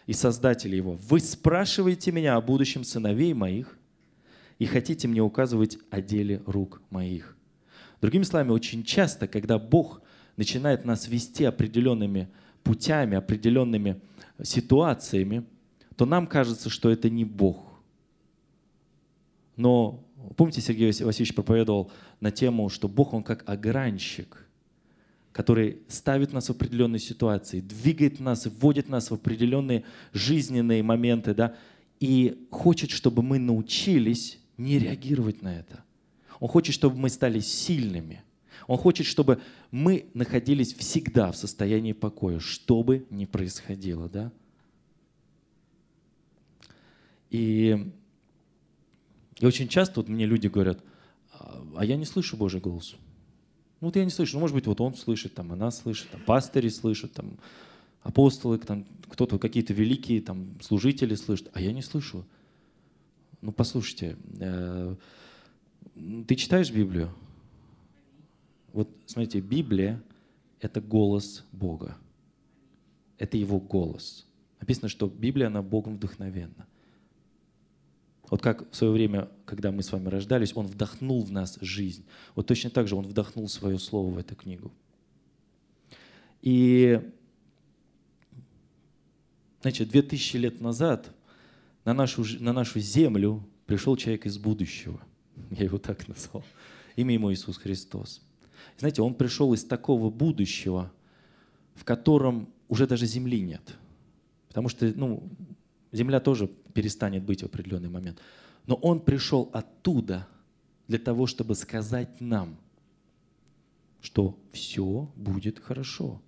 и 0.08 0.14
Создатель 0.14 0.74
его, 0.74 0.94
вы 0.94 1.20
спрашиваете 1.20 2.12
меня 2.12 2.36
о 2.36 2.42
будущем 2.42 2.84
сыновей 2.84 3.34
моих 3.36 3.78
и 4.58 4.66
хотите 4.66 5.08
мне 5.08 5.22
указывать 5.22 5.78
о 5.92 6.02
деле 6.02 6.42
рук 6.48 6.82
моих. 6.90 7.38
Другими 8.02 8.24
словами, 8.24 8.50
очень 8.50 8.84
часто, 8.84 9.28
когда 9.28 9.60
Бог 9.60 10.02
начинает 10.38 10.84
нас 10.84 11.08
вести 11.08 11.44
определенными 11.44 12.30
путями, 12.64 13.16
определенными 13.16 14.02
ситуациями, 14.42 15.44
то 15.96 16.08
нам 16.08 16.26
кажется, 16.26 16.72
что 16.72 16.90
это 16.90 17.12
не 17.12 17.26
Бог. 17.26 17.80
Но 19.56 20.04
помните, 20.36 20.62
Сергей 20.62 20.88
Васильевич 20.88 21.34
проповедовал 21.36 21.92
на 22.20 22.32
тему, 22.32 22.70
что 22.70 22.88
Бог, 22.88 23.14
Он 23.14 23.24
как 23.24 23.48
огранщик, 23.48 24.48
который 25.32 25.80
ставит 25.88 26.34
нас 26.34 26.48
в 26.48 26.52
определенные 26.52 27.00
ситуации, 27.00 27.60
двигает 27.60 28.20
нас, 28.20 28.48
вводит 28.48 28.90
нас 28.90 29.12
в 29.12 29.14
определенные 29.14 29.84
жизненные 30.12 30.82
моменты, 30.82 31.34
да, 31.34 31.56
и 32.00 32.48
хочет, 32.52 32.90
чтобы 32.90 33.22
мы 33.22 33.40
научились 33.40 34.40
не 34.58 34.80
реагировать 34.80 35.42
на 35.42 35.56
это. 35.56 35.84
Он 36.40 36.48
хочет, 36.48 36.74
чтобы 36.74 36.98
мы 36.98 37.10
стали 37.10 37.40
сильными. 37.40 38.24
Он 38.68 38.78
хочет, 38.78 39.06
чтобы 39.06 39.40
мы 39.72 40.08
находились 40.14 40.74
всегда 40.74 41.32
в 41.32 41.38
состоянии 41.38 41.94
покоя, 41.94 42.40
что 42.40 42.84
бы 42.84 43.06
ни 43.10 43.26
происходило. 43.26 44.10
Да? 44.10 44.32
И, 47.30 47.92
и 49.40 49.46
очень 49.46 49.68
часто 49.68 50.00
вот 50.00 50.10
мне 50.10 50.26
люди 50.26 50.48
говорят, 50.48 50.84
а 51.76 51.86
я 51.86 51.96
не 51.96 52.06
слышу 52.06 52.38
Божий 52.38 52.60
голос. 52.60 52.96
Ну, 53.80 53.88
вот 53.88 53.96
я 53.96 54.04
не 54.04 54.10
слышу. 54.10 54.36
Ну, 54.36 54.42
может 54.42 54.56
быть, 54.56 54.66
вот 54.66 54.82
он 54.82 54.96
слышит, 54.96 55.36
там, 55.36 55.52
она 55.52 55.70
слышит, 55.70 56.10
там, 56.10 56.22
пастыри 56.22 56.70
слышат, 56.70 57.14
там, 57.14 57.38
апостолы, 58.02 58.58
там, 58.58 58.86
кто-то, 59.10 59.38
какие-то 59.38 59.74
великие 59.74 60.22
там, 60.22 60.60
служители 60.62 61.14
слышат, 61.16 61.50
а 61.54 61.62
я 61.62 61.72
не 61.74 61.84
слышу. 61.84 62.26
Ну, 63.42 63.52
послушайте, 63.52 64.18
э, 64.40 64.96
ты 66.28 66.36
читаешь 66.36 66.72
Библию? 66.72 67.14
Вот 68.74 68.90
смотрите, 69.06 69.40
Библия— 69.40 70.02
это 70.60 70.82
голос 70.82 71.44
Бога. 71.52 71.98
Это 73.20 73.38
Его 73.38 73.60
голос. 73.60 74.26
Написано, 74.60 74.90
что 74.90 75.08
Библия, 75.08 75.48
она 75.48 75.62
Богом 75.62 75.96
вдохновенна. 75.96 76.66
Вот 78.30 78.42
как 78.42 78.70
в 78.72 78.76
свое 78.76 78.92
время, 78.92 79.30
когда 79.46 79.72
мы 79.72 79.84
с 79.84 79.92
вами 79.92 80.10
рождались, 80.10 80.56
Он 80.56 80.68
вдохнул 80.68 81.24
в 81.24 81.32
нас 81.32 81.58
жизнь. 81.62 82.06
Вот 82.36 82.48
точно 82.48 82.70
так 82.70 82.88
же 82.88 82.96
Он 82.96 83.06
вдохнул 83.08 83.48
свое 83.48 83.80
слово 83.80 84.12
в 84.12 84.18
эту 84.18 84.36
книгу. 84.36 84.72
И, 86.42 87.02
значит, 89.62 89.90
две 89.90 90.02
тысячи 90.02 90.38
лет 90.38 90.60
назад 90.60 91.12
на 91.86 91.94
нашу, 91.94 92.26
на 92.40 92.52
нашу 92.52 92.80
землю 92.80 93.48
пришел 93.66 93.96
человек 93.96 94.26
из 94.26 94.38
будущего. 94.38 95.02
Я 95.52 95.66
его 95.66 95.78
так 95.78 96.08
назвал. 96.08 96.44
Имя 96.96 97.14
ему 97.14 97.32
Иисус 97.32 97.58
Христос. 97.58 98.22
Знаете, 98.78 99.02
он 99.02 99.14
пришел 99.14 99.54
из 99.54 99.64
такого 99.64 100.10
будущего, 100.10 100.92
в 101.76 101.86
котором 101.86 102.50
уже 102.68 102.88
даже 102.88 103.06
земли 103.06 103.40
нет. 103.40 103.78
Потому 104.50 104.68
что 104.68 104.92
ну, 104.96 105.24
земля 105.92 106.20
тоже 106.20 106.48
перестанет 106.74 107.24
быть 107.24 107.42
в 107.42 107.46
определенный 107.46 107.90
момент. 107.90 108.20
Но 108.66 108.76
он 108.76 109.00
пришел 109.00 109.50
оттуда 109.54 110.28
для 110.88 111.00
того, 111.00 111.28
чтобы 111.28 111.56
сказать 111.56 112.22
нам, 112.22 112.58
что 114.02 114.38
все 114.52 115.12
будет 115.16 115.60
хорошо. 115.60 116.22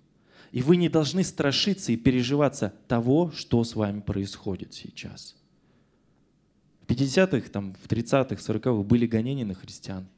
И 0.52 0.62
вы 0.62 0.76
не 0.76 0.88
должны 0.88 1.22
страшиться 1.22 1.92
и 1.92 1.96
переживаться 1.96 2.74
того, 2.88 3.30
что 3.30 3.62
с 3.62 3.76
вами 3.76 4.00
происходит 4.00 4.74
сейчас. 4.74 5.36
50-х, 6.88 7.48
там, 7.50 7.74
в 7.74 7.86
30-х, 7.86 8.34
40-х 8.34 8.82
были 8.82 9.06
гонения 9.06 9.44
на 9.44 9.54
христиан. 9.54 10.08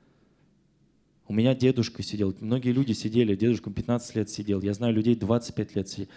У 1.28 1.34
меня 1.34 1.54
дедушка 1.54 2.02
сидел, 2.02 2.34
многие 2.40 2.72
люди 2.72 2.92
сидели, 2.92 3.36
дедушка 3.36 3.70
15 3.70 4.16
лет 4.16 4.30
сидел, 4.30 4.60
я 4.62 4.72
знаю 4.74 4.94
людей 4.94 5.14
25 5.14 5.76
лет 5.76 5.88
сидел. 5.88 6.08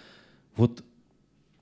Вот 0.56 0.84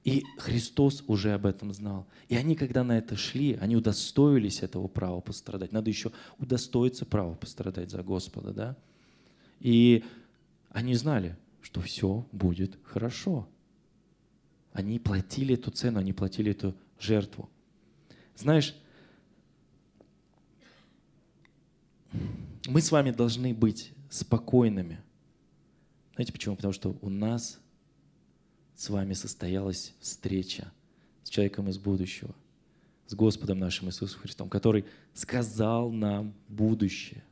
и 0.04 0.26
Христос 0.38 1.04
уже 1.08 1.34
об 1.34 1.46
этом 1.46 1.74
знал. 1.74 2.06
И 2.28 2.36
они, 2.36 2.56
когда 2.56 2.84
на 2.84 2.98
это 2.98 3.16
шли, 3.16 3.54
они 3.62 3.78
удостоились 3.78 4.62
этого 4.62 4.88
права 4.88 5.22
пострадать. 5.22 5.72
Надо 5.72 5.90
еще 5.90 6.12
удостоиться 6.40 7.06
права 7.06 7.36
пострадать 7.36 7.90
за 7.90 8.04
Господа, 8.04 8.54
да? 8.54 8.78
И 9.62 10.04
они 10.70 10.96
знали, 10.96 11.38
что 11.62 11.80
все 11.80 12.28
будет 12.34 12.78
хорошо. 12.84 13.48
Они 14.74 15.00
платили 15.00 15.54
эту 15.54 15.72
цену, 15.72 16.00
они 16.00 16.12
платили 16.12 16.52
эту 16.52 16.76
жертву. 17.00 17.50
Знаешь, 18.36 18.76
мы 22.68 22.82
с 22.82 22.92
вами 22.92 23.12
должны 23.12 23.54
быть 23.54 23.94
спокойными. 24.10 25.00
Знаете 26.16 26.34
почему? 26.34 26.58
Потому 26.58 26.74
что 26.74 26.98
у 27.02 27.10
нас 27.10 27.60
с 28.76 28.90
вами 28.90 29.14
состоялась 29.14 29.94
встреча 30.00 30.72
с 31.24 31.30
человеком 31.30 31.70
из 31.70 31.78
будущего, 31.78 32.34
с 33.08 33.14
Господом 33.14 33.60
нашим 33.60 33.90
Иисусом 33.90 34.20
Христом, 34.20 34.50
который 34.50 34.86
сказал 35.14 35.92
нам 35.92 36.34
будущее. 36.48 37.24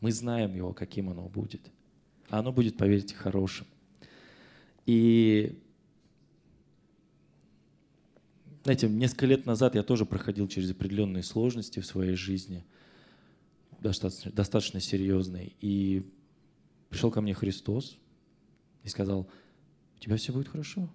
Мы 0.00 0.12
знаем 0.12 0.54
его, 0.54 0.72
каким 0.72 1.10
оно 1.10 1.28
будет. 1.28 1.62
А 2.28 2.40
оно 2.40 2.52
будет, 2.52 2.76
поверьте, 2.76 3.14
хорошим. 3.14 3.66
И 4.86 5.58
знаете, 8.62 8.88
несколько 8.88 9.26
лет 9.26 9.46
назад 9.46 9.74
я 9.74 9.82
тоже 9.82 10.06
проходил 10.06 10.48
через 10.48 10.70
определенные 10.70 11.22
сложности 11.22 11.80
в 11.80 11.86
своей 11.86 12.14
жизни– 12.14 12.64
достаточно, 13.84 14.32
достаточно 14.32 14.80
серьезный. 14.80 15.54
И 15.60 16.02
пришел 16.88 17.10
ко 17.10 17.20
мне 17.20 17.34
Христос 17.34 17.98
и 18.82 18.88
сказал, 18.88 19.28
тебя 20.04 20.16
все 20.16 20.32
будет 20.32 20.48
хорошо. 20.48 20.88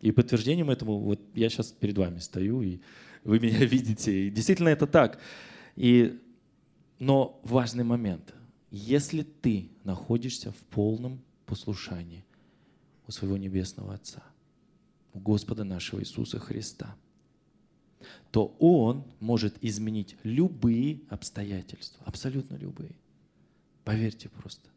И 0.00 0.12
подтверждением 0.12 0.70
этому, 0.70 0.98
вот 0.98 1.20
я 1.34 1.48
сейчас 1.48 1.72
перед 1.72 1.96
вами 1.98 2.18
стою, 2.18 2.62
и 2.62 2.80
вы 3.24 3.40
меня 3.40 3.64
видите. 3.64 4.26
И 4.26 4.30
действительно 4.30 4.68
это 4.68 4.86
так. 4.86 5.20
И, 5.76 6.18
но 6.98 7.40
важный 7.42 7.84
момент. 7.84 8.34
Если 8.70 9.22
ты 9.22 9.70
находишься 9.84 10.52
в 10.52 10.58
полном 10.70 11.22
послушании 11.46 12.24
у 13.06 13.12
своего 13.12 13.36
Небесного 13.36 13.94
Отца, 13.94 14.22
у 15.14 15.20
Господа 15.20 15.64
нашего 15.64 16.00
Иисуса 16.00 16.38
Христа– 16.38 16.94
то 18.30 18.56
Он 18.58 19.04
может 19.20 19.56
изменить 19.62 20.16
любые 20.22 21.00
обстоятельства, 21.08 22.02
абсолютно 22.04 22.56
любые. 22.56 22.94
Поверьте 23.84 24.28
просто. 24.28 24.68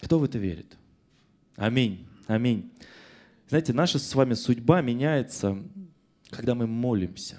Кто 0.00 0.18
в 0.18 0.24
это 0.24 0.38
верит? 0.38 0.76
Аминь. 1.60 2.06
Аминь. 2.26 2.72
Знаете, 3.46 3.74
наша 3.74 3.98
с 3.98 4.14
вами 4.14 4.32
судьба 4.32 4.80
меняется, 4.80 5.62
когда 6.30 6.54
мы 6.54 6.66
молимся. 6.66 7.38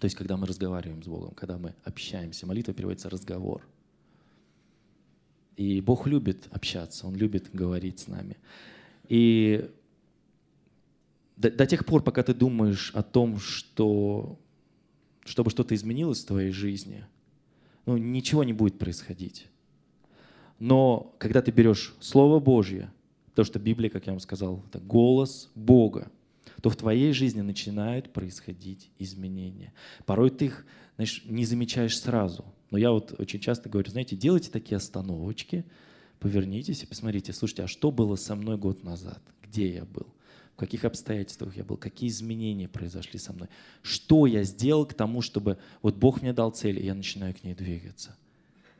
То 0.00 0.06
есть, 0.06 0.16
когда 0.16 0.36
мы 0.36 0.44
разговариваем 0.44 1.04
с 1.04 1.06
Богом, 1.06 1.32
когда 1.36 1.56
мы 1.56 1.72
общаемся. 1.84 2.48
Молитва 2.48 2.74
переводится 2.74 3.08
разговор. 3.08 3.64
И 5.56 5.80
Бог 5.80 6.08
любит 6.08 6.48
общаться, 6.50 7.06
Он 7.06 7.14
любит 7.14 7.50
говорить 7.52 8.00
с 8.00 8.08
нами. 8.08 8.38
И 9.06 9.70
до, 11.36 11.52
до 11.52 11.64
тех 11.64 11.86
пор, 11.86 12.02
пока 12.02 12.24
ты 12.24 12.34
думаешь 12.34 12.90
о 12.92 13.04
том, 13.04 13.38
что 13.38 14.36
чтобы 15.24 15.50
что-то 15.50 15.76
изменилось 15.76 16.24
в 16.24 16.26
твоей 16.26 16.50
жизни, 16.50 17.04
ну, 17.86 17.96
ничего 17.98 18.42
не 18.42 18.52
будет 18.52 18.80
происходить. 18.80 19.46
Но 20.58 21.14
когда 21.18 21.40
ты 21.40 21.52
берешь 21.52 21.94
Слово 22.00 22.40
Божье, 22.40 22.90
то, 23.34 23.44
что 23.44 23.58
Библия, 23.58 23.90
как 23.90 24.06
я 24.06 24.12
вам 24.12 24.20
сказал, 24.20 24.64
это 24.68 24.78
голос 24.78 25.50
Бога, 25.54 26.10
то 26.60 26.70
в 26.70 26.76
твоей 26.76 27.12
жизни 27.12 27.40
начинают 27.40 28.12
происходить 28.12 28.90
изменения. 28.98 29.72
Порой 30.04 30.30
ты 30.30 30.46
их 30.46 30.66
знаешь, 30.96 31.22
не 31.24 31.44
замечаешь 31.44 31.98
сразу. 31.98 32.44
Но 32.70 32.78
я 32.78 32.90
вот 32.90 33.18
очень 33.18 33.40
часто 33.40 33.68
говорю, 33.68 33.90
знаете, 33.90 34.16
делайте 34.16 34.50
такие 34.50 34.76
остановочки, 34.76 35.64
повернитесь 36.20 36.82
и 36.82 36.86
посмотрите, 36.86 37.32
слушайте, 37.32 37.64
а 37.64 37.68
что 37.68 37.90
было 37.90 38.16
со 38.16 38.34
мной 38.34 38.56
год 38.56 38.84
назад? 38.84 39.20
Где 39.42 39.74
я 39.74 39.84
был? 39.84 40.06
в 40.52 40.56
каких 40.56 40.84
обстоятельствах 40.84 41.56
я 41.56 41.64
был, 41.64 41.78
какие 41.78 42.10
изменения 42.10 42.68
произошли 42.68 43.18
со 43.18 43.32
мной, 43.32 43.48
что 43.80 44.26
я 44.26 44.44
сделал 44.44 44.84
к 44.84 44.92
тому, 44.92 45.22
чтобы 45.22 45.58
вот 45.80 45.96
Бог 45.96 46.20
мне 46.20 46.34
дал 46.34 46.50
цель, 46.50 46.78
и 46.78 46.84
я 46.84 46.94
начинаю 46.94 47.34
к 47.34 47.42
ней 47.42 47.54
двигаться. 47.54 48.16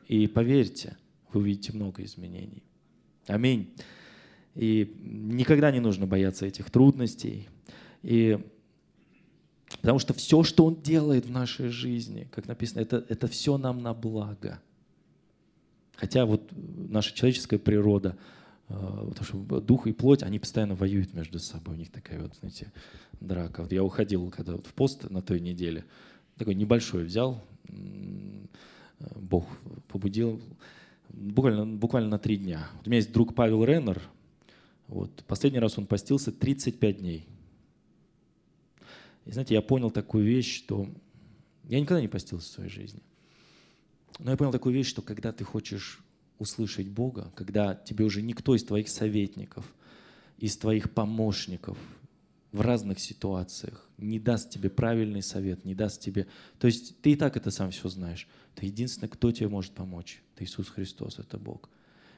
И 0.07 0.27
поверьте, 0.27 0.95
вы 1.31 1.41
увидите 1.41 1.73
много 1.73 2.03
изменений. 2.03 2.61
Аминь. 3.25 3.73
И 4.55 4.95
никогда 5.01 5.71
не 5.71 5.79
нужно 5.79 6.05
бояться 6.05 6.45
этих 6.45 6.69
трудностей. 6.69 7.47
И 8.01 8.39
потому 9.81 9.99
что 9.99 10.13
все, 10.13 10.43
что 10.43 10.65
Он 10.65 10.81
делает 10.81 11.25
в 11.25 11.31
нашей 11.31 11.69
жизни, 11.69 12.27
как 12.31 12.47
написано, 12.47 12.81
это, 12.81 13.05
это 13.09 13.27
все 13.27 13.57
нам 13.57 13.81
на 13.81 13.93
благо. 13.93 14.61
Хотя 15.95 16.25
вот 16.25 16.51
наша 16.89 17.13
человеческая 17.15 17.59
природа– 17.59 18.17
Э, 18.69 19.05
потому 19.09 19.25
что 19.25 19.59
дух 19.59 19.87
и 19.87 19.93
плоть, 19.93 20.23
они 20.23 20.39
постоянно 20.39 20.75
воюют 20.75 21.13
между 21.13 21.39
собой. 21.39 21.75
У 21.75 21.77
них 21.77 21.91
такая 21.91 22.21
вот, 22.21 22.35
знаете, 22.39 22.71
драка. 23.19 23.61
Вот 23.61 23.71
я 23.71 23.83
уходил 23.83 24.29
когда 24.31 24.53
вот 24.53 24.67
в 24.67 24.73
пост 24.73 25.09
на 25.09 25.21
той 25.21 25.39
неделе, 25.39 25.85
такой 26.37 26.55
небольшой 26.55 27.03
взял, 27.03 27.43
э, 27.67 27.73
Бог 29.15 29.45
побудил, 29.87 30.41
буквально, 31.09 31.65
буквально 31.65 32.09
на 32.09 32.19
три 32.19 32.37
дня. 32.37 32.67
Вот 32.77 32.87
у 32.87 32.89
меня 32.89 32.97
есть 32.97 33.11
друг 33.11 33.35
Павел 33.35 33.63
Реннер, 33.63 34.01
вот, 34.87 35.23
последний 35.27 35.59
раз 35.59 35.77
он 35.77 35.85
постился 35.85 36.31
35 36.31 36.97
дней. 36.99 37.27
И 39.25 39.31
знаете, 39.31 39.53
я 39.53 39.61
понял 39.61 39.89
такую 39.91 40.25
вещь, 40.25 40.57
что 40.57 40.87
я 41.63 41.79
никогда 41.79 42.01
не 42.01 42.07
постился 42.07 42.47
в 42.49 42.51
своей 42.51 42.69
жизни. 42.69 43.01
Но 44.19 44.31
я 44.31 44.37
понял 44.37 44.51
такую 44.51 44.73
вещь, 44.75 44.87
что 44.87 45.01
когда 45.01 45.31
ты 45.31 45.43
хочешь 45.43 46.03
услышать 46.39 46.89
Бога, 46.89 47.31
когда 47.35 47.75
тебе 47.75 48.05
уже 48.05 48.21
никто 48.21 48.55
из 48.55 48.63
твоих 48.63 48.89
советников, 48.89 49.73
из 50.37 50.57
твоих 50.57 50.91
помощников 50.91 51.77
в 52.51 52.61
разных 52.61 52.99
ситуациях, 52.99 53.89
не 53.97 54.19
даст 54.19 54.49
тебе 54.49 54.69
правильный 54.69 55.23
совет, 55.23 55.65
не 55.65 55.73
даст 55.73 56.01
тебе... 56.01 56.27
То 56.59 56.67
есть 56.67 56.99
ты 57.01 57.13
и 57.13 57.15
так 57.15 57.37
это 57.37 57.49
сам 57.49 57.71
все 57.71 57.87
знаешь. 57.89 58.27
Ты 58.55 58.65
единственный, 58.67 59.07
кто 59.07 59.31
тебе 59.31 59.47
может 59.47 59.71
помочь. 59.71 60.21
Это 60.35 60.43
Иисус 60.43 60.67
Христос, 60.69 61.17
это 61.17 61.37
Бог. 61.37 61.69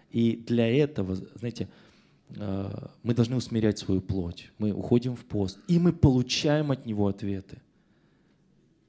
И 0.09 0.35
для 0.35 0.67
этого, 0.67 1.15
знаете, 1.15 1.69
мы 2.29 3.13
должны 3.13 3.35
усмирять 3.35 3.77
свою 3.77 4.01
плоть. 4.01 4.51
Мы 4.57 4.71
уходим 4.71 5.15
в 5.15 5.25
пост, 5.25 5.59
и 5.67 5.79
мы 5.79 5.93
получаем 5.93 6.71
от 6.71 6.85
Него 6.85 7.07
ответы. 7.07 7.61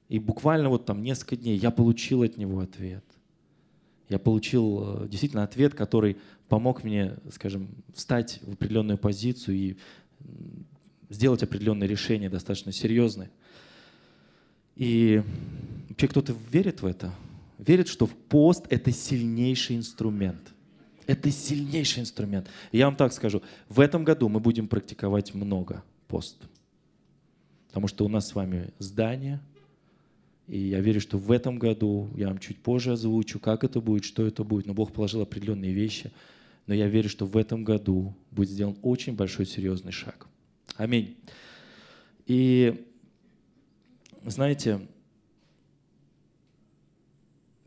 И 0.09 0.19
буквально 0.19 0.69
вот 0.69 0.85
там 0.85 1.03
несколько 1.03 1.35
дней 1.35 1.57
я 1.57 1.71
получил 1.71 2.23
от 2.23 2.37
Него 2.37 2.59
ответ. 2.59 3.03
Я 4.09 4.19
получил 4.19 5.03
э, 5.03 5.07
действительно 5.09 5.43
ответ, 5.43 5.73
который 5.73 6.17
помог 6.47 6.85
мне, 6.85 7.17
скажем, 7.31 7.67
встать 7.93 8.39
в 8.41 8.53
определенную 8.53 8.97
позицию 8.97 9.57
и 9.57 9.77
сделать 11.09 11.43
определенные 11.43 11.89
решения 11.89 12.29
достаточно 12.29 12.71
серьезные. 12.71 13.29
И 14.77 15.21
вообще 15.89 16.07
кто-то 16.07 16.35
верит 16.51 16.81
в 16.81 16.85
это? 16.85 17.13
Верит, 17.57 17.89
что 17.89 18.07
пост— 18.07 18.65
это 18.69 18.91
сильнейший 18.91 19.75
инструмент. 19.75 20.53
Это 21.07 21.31
сильнейший 21.31 22.01
инструмент. 22.01 22.49
Я 22.71 22.85
вам 22.85 22.97
так 22.97 23.13
скажу, 23.13 23.41
в 23.69 23.79
этом 23.79 24.03
году 24.03 24.27
мы 24.27 24.41
будем 24.41 24.67
практиковать 24.67 25.33
много 25.33 25.83
пост. 26.07 26.37
Потому 27.69 27.87
что 27.87 28.05
у 28.05 28.09
нас 28.09 28.27
с 28.27 28.35
вами 28.35 28.73
здание, 28.77 29.39
и 30.47 30.59
я 30.59 30.81
верю, 30.81 30.99
что 30.99 31.17
в 31.17 31.31
этом 31.31 31.59
году, 31.59 32.09
я 32.15 32.27
вам 32.27 32.39
чуть 32.39 32.57
позже 32.59 32.91
озвучу, 32.91 33.39
как 33.39 33.63
это 33.63 33.79
будет, 33.79 34.03
что 34.03 34.25
это 34.25 34.43
будет, 34.43 34.65
но 34.65 34.73
Бог 34.73 34.91
положил 34.91 35.21
определенные 35.21 35.71
вещи. 35.71 36.11
Но 36.67 36.73
я 36.73 36.87
верю, 36.87 37.07
что 37.07 37.25
в 37.25 37.37
этом 37.37 37.63
году 37.63 38.13
будет 38.31 38.49
сделан 38.49 38.77
очень 38.81 39.15
большой 39.15 39.45
серьезный 39.45 39.93
шаг. 39.93 40.27
Аминь. 40.75 41.17
И 42.25 42.85
знаете, 44.25 44.85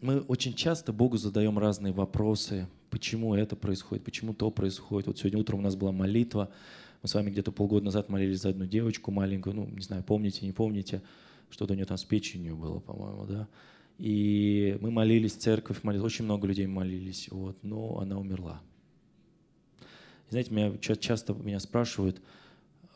мы 0.02 0.20
очень 0.20 0.52
часто 0.52 0.92
Богу 0.92 1.16
задаем 1.16 1.58
разные 1.58 1.94
вопросы, 1.94 2.66
почему 2.90 3.34
это 3.34 3.56
происходит, 3.56 4.04
почему 4.04 4.34
то 4.34 4.50
происходит. 4.50 5.06
Вот 5.06 5.18
сегодня 5.18 5.38
утром 5.38 5.60
у 5.60 5.62
нас 5.62 5.76
была 5.76 5.92
молитва, 5.92 6.50
мы 7.02 7.08
с 7.08 7.14
вами 7.14 7.30
где-то 7.30 7.52
полгода 7.52 7.86
назад 7.86 8.08
молились 8.08 8.40
за 8.40 8.50
одну 8.50 8.66
девочку 8.66 9.10
маленькую, 9.10 9.56
ну, 9.56 9.66
не 9.66 9.82
знаю, 9.82 10.02
помните, 10.02 10.44
не 10.44 10.52
помните, 10.52 11.02
что-то 11.48 11.72
у 11.72 11.76
нее 11.76 11.86
там 11.86 11.96
с 11.96 12.04
печенью 12.04 12.56
было, 12.56 12.80
по-моему, 12.80 13.24
да. 13.24 13.48
И 13.98 14.78
мы 14.80 14.90
молились, 14.90 15.34
церковь 15.34 15.82
молилась, 15.82 16.06
очень 16.06 16.24
много 16.24 16.46
людей 16.46 16.66
молились, 16.66 17.28
вот, 17.30 17.56
но 17.62 17.98
она 18.00 18.18
умерла. 18.18 18.60
И 20.28 20.30
знаете, 20.30 20.52
меня 20.52 20.76
часто 20.78 21.34
меня 21.34 21.60
спрашивают, 21.60 22.20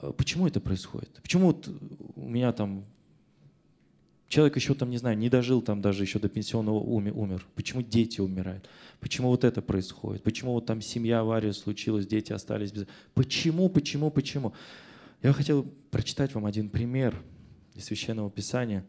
«А 0.00 0.12
почему 0.12 0.46
это 0.46 0.60
происходит? 0.60 1.10
Почему 1.22 1.48
вот 1.48 1.68
у 2.16 2.28
меня 2.28 2.52
там 2.52 2.84
человек 4.28 4.56
еще 4.56 4.74
там, 4.74 4.90
не 4.90 4.98
знаю, 4.98 5.16
не 5.16 5.28
дожил 5.28 5.62
там 5.62 5.80
даже 5.80 6.02
еще 6.02 6.18
до 6.18 6.28
пенсионного 6.28 6.78
умер. 6.78 7.46
Почему 7.54 7.82
дети 7.82 8.20
умирают? 8.20 8.68
Почему 9.00 9.28
вот 9.28 9.44
это 9.44 9.62
происходит? 9.62 10.22
Почему 10.22 10.52
вот 10.52 10.66
там 10.66 10.80
семья, 10.80 11.20
авария 11.20 11.52
случилась, 11.52 12.06
дети 12.06 12.32
остались 12.32 12.72
без... 12.72 12.86
Почему, 13.14 13.68
почему, 13.68 14.10
почему? 14.10 14.54
Я 15.22 15.32
хотел 15.32 15.64
прочитать 15.90 16.34
вам 16.34 16.46
один 16.46 16.68
пример 16.68 17.20
из 17.74 17.84
Священного 17.84 18.30
Писания. 18.30 18.84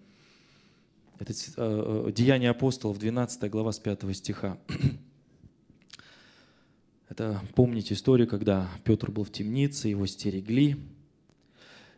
Это 1.19 1.33
э, 1.33 1.35
э, 1.57 2.11
Деяние 2.11 2.49
апостолов, 2.49 2.99
12 2.99 3.49
глава 3.49 3.71
с 3.71 3.79
5 3.79 4.15
стиха. 4.15 4.57
Это, 7.09 7.41
помните 7.55 7.93
историю, 7.93 8.27
когда 8.27 8.69
Петр 8.83 9.11
был 9.11 9.23
в 9.23 9.31
темнице, 9.31 9.87
его 9.87 10.05
стерегли. 10.07 10.75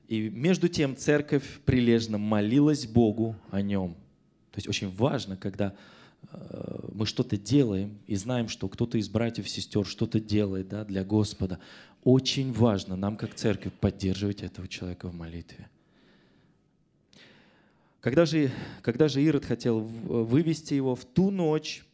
И 0.08 0.30
между 0.30 0.70
тем 0.70 0.96
церковь 0.96 1.60
прилежно 1.66 2.18
молилась 2.18 2.88
Богу 2.88 3.36
о 3.52 3.62
нем. 3.62 3.94
То 4.52 4.58
есть 4.58 4.68
очень 4.68 4.90
важно, 4.90 5.36
когда 5.36 5.76
э, 6.32 6.90
мы 6.94 7.06
что-то 7.06 7.38
делаем 7.38 8.00
и 8.08 8.16
знаем, 8.16 8.48
что 8.48 8.70
кто-то 8.70 8.98
из 8.98 9.10
братьев, 9.10 9.50
сестер 9.50 9.86
что-то 9.86 10.20
делает 10.20 10.70
да, 10.70 10.86
для 10.86 11.04
Господа. 11.04 11.60
Очень 12.04 12.54
важно 12.54 12.96
нам, 12.96 13.18
как 13.18 13.36
церковь, 13.36 13.74
поддерживать 13.74 14.44
этого 14.44 14.68
человека 14.68 15.10
в 15.10 15.14
молитве. 15.14 15.70
Когда 18.00 18.26
же, 18.26 18.52
когда 18.82 19.10
же 19.10 19.22
Ирод 19.22 19.44
хотел 19.44 19.80
вывести 19.80 20.74
его 20.74 20.96
в 20.96 21.04
ту 21.04 21.30
ночь, 21.30 21.86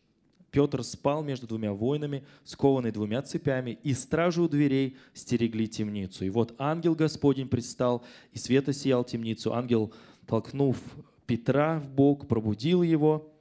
Петр 0.53 0.83
спал 0.83 1.23
между 1.23 1.47
двумя 1.47 1.73
воинами, 1.73 2.23
скованный 2.43 2.91
двумя 2.91 3.23
цепями, 3.23 3.79
и 3.81 3.95
стражи 3.95 4.39
у 4.39 4.47
дверей 4.47 4.97
стерегли 5.15 5.67
темницу. 5.67 6.25
И 6.25 6.29
вот 6.29 6.53
ангел 6.59 6.93
Господень 6.93 7.49
предстал, 7.49 8.05
и 8.33 8.37
света 8.37 8.71
сиял 8.71 9.03
темницу. 9.03 9.55
Ангел, 9.55 9.91
толкнув 10.27 10.77
Петра 11.25 11.79
в 11.79 11.89
бок, 11.89 12.27
пробудил 12.27 12.83
его, 12.83 13.33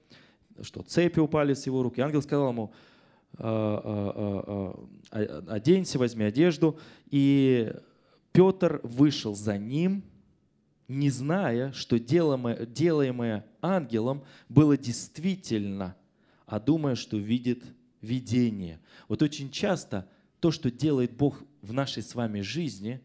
что 0.63 0.81
цепи 0.81 1.21
упали 1.21 1.53
с 1.53 1.67
его 1.67 1.83
рук. 1.83 1.99
И 1.99 2.01
ангел 2.01 2.23
сказал 2.23 2.49
ему, 2.49 2.73
«А, 3.37 3.83
а, 3.85 4.75
а, 5.11 5.45
оденься, 5.55 5.99
возьми 5.99 6.25
одежду. 6.25 6.79
И 7.11 7.75
Петр 8.33 8.81
вышел 8.85 9.35
за 9.35 9.59
ним, 9.59 10.03
не 10.89 11.11
зная, 11.11 11.73
что 11.73 11.99
делаемое, 11.99 12.65
делаемое 12.65 13.45
ангелом 13.61 14.25
было 14.49 14.79
действительно– 14.79 15.95
а 16.53 16.61
думая, 16.61 16.97
что 16.97 17.17
видит 17.17 17.65
видение. 18.03 18.79
Вот 19.09 19.23
очень 19.23 19.51
часто 19.51 20.07
то, 20.39 20.51
что 20.51 20.71
делает 20.71 21.17
Бог 21.17 21.43
в 21.63 21.73
нашей 21.73 22.03
с 22.03 22.15
вами 22.15 22.43
жизни, 22.43 23.01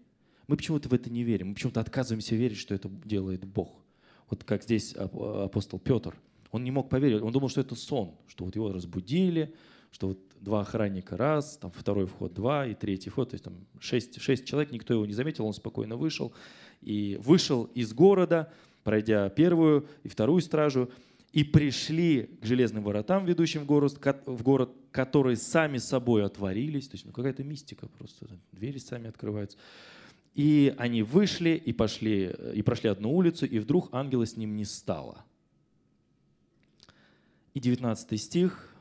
мы 0.48 0.58
почему-то 0.58 0.90
в 0.90 0.94
это 0.94 1.10
не 1.10 1.24
верим. 1.24 1.48
Мы 1.48 1.54
почему-то 1.54 1.80
отказываемся 1.80 2.36
верить, 2.36 2.58
что 2.58 2.76
это 2.76 2.90
делает 3.06 3.46
Бог. 3.46 3.86
Вот 4.30 4.44
как 4.44 4.64
здесь 4.64 4.94
апостол 4.96 5.80
Петр. 5.80 6.14
Он 6.52 6.66
не 6.66 6.72
мог 6.72 6.90
поверить. 6.90 7.22
Он 7.22 7.32
думал, 7.32 7.48
что 7.48 7.62
это 7.62 7.76
сон, 7.76 8.18
что 8.28 8.44
вот 8.44 8.54
его 8.58 8.74
разбудили, 8.74 9.56
что 9.92 10.10
вот 10.10 10.20
два 10.42 10.60
охранника 10.60 11.16
раз, 11.16 11.58
там 11.58 11.72
второй 11.72 12.06
вход 12.06 12.34
два 12.34 12.68
и 12.68 12.76
третий 12.76 13.10
вход, 13.10 13.30
то 13.30 13.36
есть 13.36 13.46
там 13.46 13.66
шесть, 13.80 14.20
шесть 14.20 14.46
человек, 14.46 14.74
никто 14.74 14.94
его 14.94 15.06
не 15.06 15.14
заметил, 15.14 15.46
он 15.46 15.54
спокойно 15.54 15.96
вышел. 15.96 16.34
И 16.82 17.18
вышел 17.22 17.64
из 17.64 17.94
города, 17.94 18.52
пройдя 18.84 19.30
первую 19.30 19.88
и 20.04 20.10
вторую 20.10 20.42
стражу, 20.42 20.92
и 21.34 21.44
пришли 21.44 22.38
к 22.42 22.46
железным 22.46 22.84
воротам, 22.84 23.26
ведущим 23.26 23.62
в 23.62 23.66
город, 23.66 24.00
в 24.26 24.44
город 24.44 24.72
которые 24.92 25.36
сами 25.36 25.78
собой 25.78 26.26
отворились. 26.26 26.88
То 26.88 26.96
есть 26.96 27.06
ну, 27.06 27.12
какая-то 27.12 27.44
мистика 27.44 27.88
просто. 27.88 28.28
Двери 28.52 28.80
сами 28.80 29.10
открываются. 29.10 29.58
И 30.34 30.74
они 30.78 31.04
вышли 31.04 31.50
и 31.50 31.74
пошли, 31.74 32.34
и 32.54 32.62
прошли 32.62 32.90
одну 32.90 33.16
улицу, 33.16 33.46
и 33.46 33.60
вдруг 33.60 33.90
ангела 33.94 34.26
с 34.26 34.38
ним 34.38 34.56
не 34.56 34.66
стало. 34.66 35.24
И 37.54 37.60
19 37.60 38.20
стих. 38.20 38.74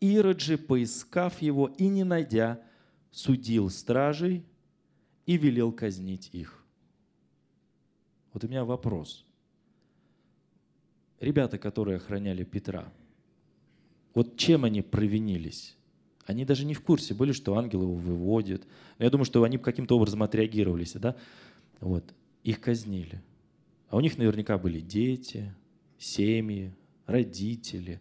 Ирод 0.00 0.40
же, 0.40 0.58
поискав 0.58 1.40
его 1.42 1.68
и 1.78 1.88
не 1.88 2.04
найдя, 2.04 2.62
судил 3.10 3.70
стражей 3.70 4.44
и 5.26 5.36
велел 5.36 5.72
казнить 5.72 6.30
их. 6.32 6.62
Вот 8.32 8.44
у 8.44 8.48
меня 8.48 8.64
вопрос– 8.64 9.24
ребята, 11.20 11.58
которые 11.58 11.96
охраняли 11.96 12.44
Петра, 12.44 12.92
вот 14.14 14.36
чем 14.36 14.64
они 14.64 14.82
провинились? 14.82 15.76
Они 16.26 16.44
даже 16.44 16.66
не 16.66 16.74
в 16.74 16.82
курсе 16.82 17.14
были, 17.14 17.32
что 17.32 17.56
ангел 17.56 17.82
его 17.82 17.94
выводит. 17.94 18.66
Но 18.98 19.04
я 19.04 19.10
думаю, 19.10 19.24
что 19.24 19.42
они 19.44 19.56
каким-то 19.56 19.96
образом 19.96 20.22
отреагировались. 20.22 20.92
Да? 20.92 21.16
Вот. 21.80 22.12
Их 22.44 22.60
казнили. 22.60 23.22
А 23.88 23.96
у 23.96 24.00
них 24.00 24.18
наверняка 24.18 24.58
были 24.58 24.80
дети, 24.80 25.54
семьи, 25.98 26.74
родители. 27.06 28.00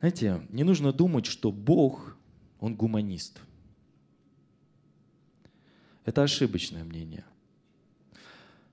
Знаете, 0.00 0.46
не 0.50 0.64
нужно 0.64 0.92
думать, 0.92 1.24
что 1.24 1.50
Бог, 1.50 2.16
Он 2.60 2.76
гуманист. 2.76 3.40
Это 6.04 6.22
ошибочное 6.22 6.84
мнение. 6.84 7.24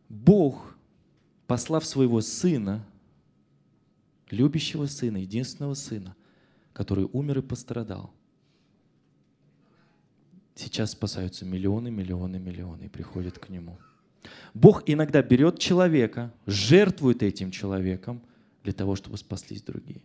Бог 0.10 0.76
послав 1.52 1.86
своего 1.86 2.22
сына, 2.22 2.82
любящего 4.30 4.86
сына, 4.86 5.18
единственного 5.18 5.74
сына, 5.74 6.16
который 6.72 7.10
умер 7.12 7.40
и 7.40 7.42
пострадал. 7.42 8.14
Сейчас 10.56 10.92
спасаются 10.92 11.44
миллионы, 11.44 11.92
миллионы, 11.92 12.40
миллионы 12.40 12.86
и 12.86 12.88
приходят 12.88 13.38
к 13.38 13.50
нему. 13.50 13.78
Бог 14.54 14.84
иногда 14.86 15.22
берет 15.22 15.60
человека, 15.60 16.34
жертвует 16.46 17.22
этим 17.22 17.52
человеком 17.52 18.22
для 18.64 18.72
того, 18.72 18.96
чтобы 18.96 19.18
спаслись 19.18 19.62
другие. 19.62 20.04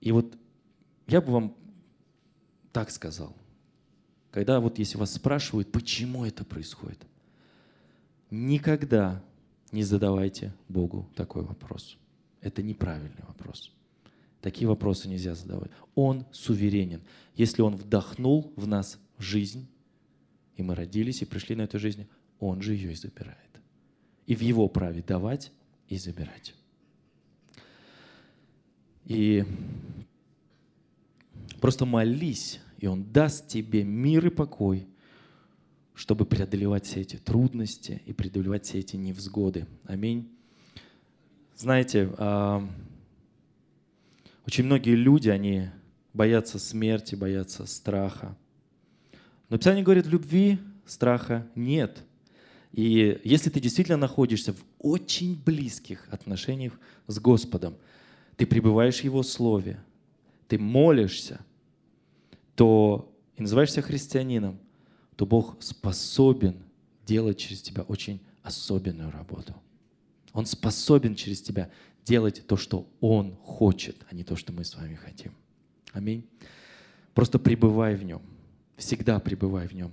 И 0.00 0.10
вот 0.10 0.36
я 1.06 1.20
бы 1.20 1.30
вам 1.30 1.54
так 2.72 2.90
сказал, 2.90 3.36
когда 4.32 4.58
вот 4.58 4.80
если 4.80 4.98
вас 4.98 5.14
спрашивают, 5.14 5.70
почему 5.70 6.24
это 6.24 6.44
происходит, 6.44 7.06
никогда 8.32 9.22
не 9.72 9.82
задавайте 9.82 10.54
Богу 10.68 11.08
такой 11.14 11.42
вопрос. 11.42 11.98
Это 12.40 12.62
неправильный 12.62 13.24
вопрос. 13.26 13.72
Такие 14.40 14.68
вопросы 14.68 15.08
нельзя 15.08 15.34
задавать. 15.34 15.70
Он 15.94 16.24
суверенен. 16.30 17.02
Если 17.34 17.62
Он 17.62 17.74
вдохнул 17.74 18.52
в 18.56 18.66
нас 18.66 18.98
жизнь, 19.18 19.66
и 20.56 20.62
мы 20.62 20.74
родились 20.74 21.22
и 21.22 21.24
пришли 21.24 21.56
на 21.56 21.62
эту 21.62 21.78
жизнь, 21.78 22.06
Он 22.38 22.62
же 22.62 22.74
ее 22.74 22.92
и 22.92 22.94
забирает. 22.94 23.38
И 24.26 24.36
в 24.36 24.40
Его 24.40 24.68
праве 24.68 25.02
давать 25.02 25.52
и 25.88 25.96
забирать. 25.96 26.54
И 29.04 29.44
просто 31.60 31.86
молись, 31.86 32.60
и 32.78 32.86
Он 32.86 33.04
даст 33.12 33.48
тебе 33.48 33.84
мир 33.84 34.26
и 34.26 34.30
покой, 34.30 34.86
чтобы 35.96 36.26
преодолевать 36.26 36.84
все 36.84 37.00
эти 37.00 37.16
трудности 37.16 38.02
и 38.04 38.12
преодолевать 38.12 38.66
все 38.66 38.80
эти 38.80 38.96
невзгоды. 38.96 39.66
Аминь. 39.86 40.30
Знаете, 41.56 42.12
а, 42.18 42.68
очень 44.46 44.64
многие 44.64 44.94
люди, 44.94 45.30
они 45.30 45.70
боятся 46.12 46.58
смерти, 46.58 47.14
боятся 47.14 47.64
страха. 47.64 48.36
Но 49.48 49.56
Писание 49.56 49.82
говорит, 49.82 50.04
любви, 50.06 50.58
страха 50.84 51.46
нет. 51.54 52.04
И 52.72 53.18
если 53.24 53.48
ты 53.48 53.58
действительно 53.58 53.96
находишься 53.96 54.52
в 54.52 54.62
очень 54.78 55.42
близких 55.42 56.06
отношениях 56.10 56.78
с 57.06 57.18
Господом, 57.18 57.74
ты 58.36 58.44
пребываешь 58.44 59.00
в 59.00 59.04
Его 59.04 59.22
Слове, 59.22 59.82
ты 60.46 60.58
молишься, 60.58 61.40
то 62.54 63.10
и 63.36 63.42
называешься 63.42 63.80
христианином, 63.80 64.60
то 65.16 65.26
Бог 65.26 65.56
способен 65.60 66.56
делать 67.06 67.38
через 67.38 67.62
тебя 67.62 67.82
очень 67.82 68.20
особенную 68.42 69.10
работу. 69.10 69.54
Он 70.32 70.46
способен 70.46 71.14
через 71.14 71.40
тебя 71.40 71.70
делать 72.04 72.46
то, 72.46 72.56
что 72.56 72.86
Он 73.00 73.36
хочет, 73.42 73.96
а 74.10 74.14
не 74.14 74.22
то, 74.22 74.36
что 74.36 74.52
мы 74.52 74.64
с 74.64 74.76
вами 74.76 74.94
хотим. 74.94 75.32
Аминь. 75.92 76.24
Просто 77.14 77.38
пребывай 77.38 77.96
в 77.96 78.04
Нем. 78.04 78.22
Всегда 78.76 79.18
пребывай 79.18 79.66
в 79.66 79.72
Нем. 79.72 79.92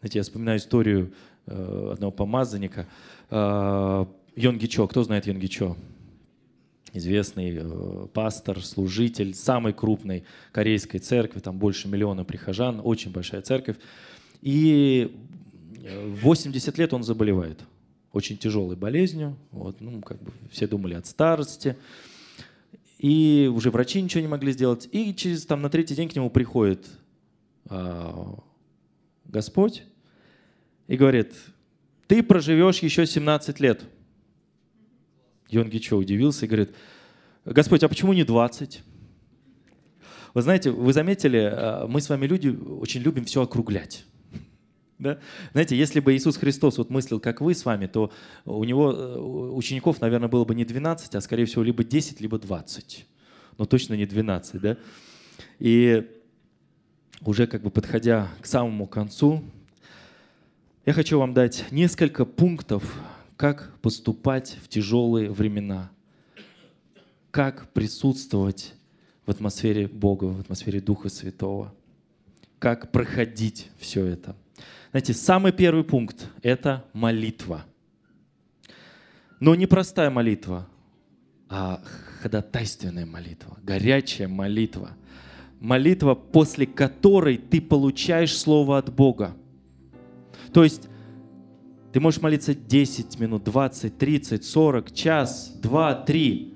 Знаете, 0.00 0.18
я 0.18 0.22
вспоминаю 0.22 0.58
историю 0.58 1.12
э, 1.46 1.90
одного 1.92 2.10
помазанника. 2.10 2.86
Э, 3.30 4.06
Йонги 4.34 4.66
Чо. 4.66 4.88
Кто 4.88 5.02
знает 5.04 5.26
Йонги 5.26 5.46
Чо? 5.46 5.76
Известный 6.94 7.58
э, 7.60 8.06
пастор, 8.12 8.64
служитель 8.64 9.34
самой 9.34 9.74
крупной 9.74 10.24
корейской 10.52 10.98
церкви. 10.98 11.40
Там 11.40 11.58
больше 11.58 11.88
миллиона 11.88 12.24
прихожан. 12.24 12.80
Очень 12.82 13.12
большая 13.12 13.42
церковь. 13.42 13.76
И 14.44 15.10
в 16.12 16.20
80 16.20 16.76
лет 16.76 16.92
он 16.92 17.02
заболевает 17.02 17.64
очень 18.12 18.36
тяжелой 18.36 18.76
болезнью. 18.76 19.38
Вот, 19.50 19.80
ну, 19.80 20.02
как 20.02 20.22
бы 20.22 20.32
все 20.50 20.66
думали 20.66 20.92
от 20.92 21.06
старости. 21.06 21.78
И 22.98 23.50
уже 23.50 23.70
врачи 23.70 24.02
ничего 24.02 24.20
не 24.20 24.28
могли 24.28 24.52
сделать. 24.52 24.86
И 24.92 25.14
через 25.14 25.46
там 25.46 25.62
на 25.62 25.70
третий 25.70 25.94
день 25.94 26.10
к 26.10 26.14
нему 26.14 26.28
приходит 26.28 26.86
а, 27.70 28.38
Господь 29.24 29.84
и 30.88 30.96
говорит, 30.98 31.32
ты 32.06 32.22
проживешь 32.22 32.80
еще 32.80 33.06
17 33.06 33.60
лет. 33.60 33.82
Йонги 35.48 35.78
Чо 35.78 35.96
удивился 35.96 36.44
и 36.44 36.48
говорит, 36.48 36.74
Господь, 37.46 37.82
а 37.82 37.88
почему 37.88 38.12
не 38.12 38.24
20? 38.24 38.82
Вы 40.34 40.42
знаете, 40.42 40.70
вы 40.70 40.92
заметили, 40.92 41.50
а, 41.50 41.86
мы 41.86 42.02
с 42.02 42.10
вами 42.10 42.26
люди 42.26 42.48
очень 42.48 43.00
любим 43.00 43.24
все 43.24 43.40
округлять. 43.40 44.04
Да? 45.04 45.18
Знаете, 45.52 45.76
если 45.76 46.00
бы 46.00 46.16
Иисус 46.16 46.36
Христос 46.36 46.78
вот 46.78 46.90
мыслил, 46.90 47.20
как 47.20 47.40
вы 47.40 47.54
с 47.54 47.64
вами, 47.64 47.86
то 47.86 48.10
у 48.44 48.64
него 48.64 48.90
э, 48.90 49.18
учеников, 49.52 50.00
наверное, 50.00 50.28
было 50.28 50.44
бы 50.44 50.54
не 50.54 50.64
12, 50.64 51.14
а 51.14 51.20
скорее 51.20 51.44
всего 51.44 51.62
либо 51.62 51.84
10, 51.84 52.20
либо 52.20 52.38
20. 52.38 53.06
Но 53.58 53.66
точно 53.66 53.94
не 53.94 54.06
12. 54.06 54.60
Да? 54.60 54.76
И 55.58 56.10
уже 57.20 57.46
как 57.46 57.62
бы 57.62 57.70
подходя 57.70 58.28
к 58.40 58.46
самому 58.46 58.86
концу, 58.86 59.44
я 60.86 60.94
хочу 60.94 61.18
вам 61.18 61.34
дать 61.34 61.66
несколько 61.70 62.24
пунктов, 62.24 62.82
как 63.36 63.74
поступать 63.82 64.58
в 64.62 64.68
тяжелые 64.68 65.30
времена, 65.30 65.90
как 67.30 67.70
присутствовать 67.72 68.74
в 69.26 69.30
атмосфере 69.30 69.86
Бога, 69.86 70.24
в 70.24 70.40
атмосфере 70.40 70.80
Духа 70.80 71.10
Святого, 71.10 71.74
как 72.58 72.90
проходить 72.90 73.68
все 73.78 74.06
это– 74.06 74.34
знаете, 74.94 75.12
самый 75.12 75.50
первый 75.50 75.82
пункт— 75.82 76.28
это 76.42 76.84
молитва. 76.92 77.64
Но 79.40 79.56
не 79.56 79.66
простая 79.66 80.08
молитва, 80.08 80.68
а 81.48 81.82
ходатайственная 82.22 83.04
молитва, 83.04 83.58
горячая 83.64 84.28
молитва. 84.28 84.90
Молитва, 85.58 86.14
после 86.14 86.66
которой 86.68 87.38
ты 87.38 87.60
получаешь 87.60 88.38
слово 88.38 88.78
от 88.78 88.94
Бога. 88.94 89.34
То 90.52 90.62
есть 90.62 90.88
ты 91.92 91.98
можешь 91.98 92.22
молиться 92.22 92.54
10 92.54 93.18
минут, 93.18 93.42
20, 93.42 93.98
30, 93.98 94.44
40, 94.44 94.94
час, 94.94 95.56
2, 95.60 95.94
3, 96.04 96.54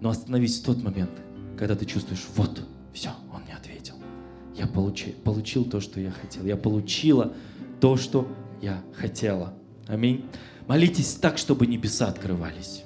но 0.00 0.10
остановись 0.10 0.60
в 0.60 0.64
тот 0.66 0.80
момент, 0.84 1.10
когда 1.58 1.74
ты 1.74 1.84
чувствуешь, 1.84 2.26
вот, 2.36 2.64
все, 2.92 3.10
он 3.34 3.44
не 3.44 3.52
ответил. 3.52 3.96
Я 4.54 4.68
получил, 4.68 5.14
получил 5.24 5.64
то, 5.64 5.80
что 5.80 5.98
я 5.98 6.12
хотел. 6.12 6.44
Я 6.44 6.56
получила 6.56 7.34
то, 7.82 7.96
что 7.96 8.28
я 8.60 8.80
хотела. 8.94 9.54
Аминь. 9.88 10.24
Молитесь 10.68 11.14
так, 11.14 11.36
чтобы 11.36 11.66
небеса 11.66 12.06
открывались. 12.06 12.84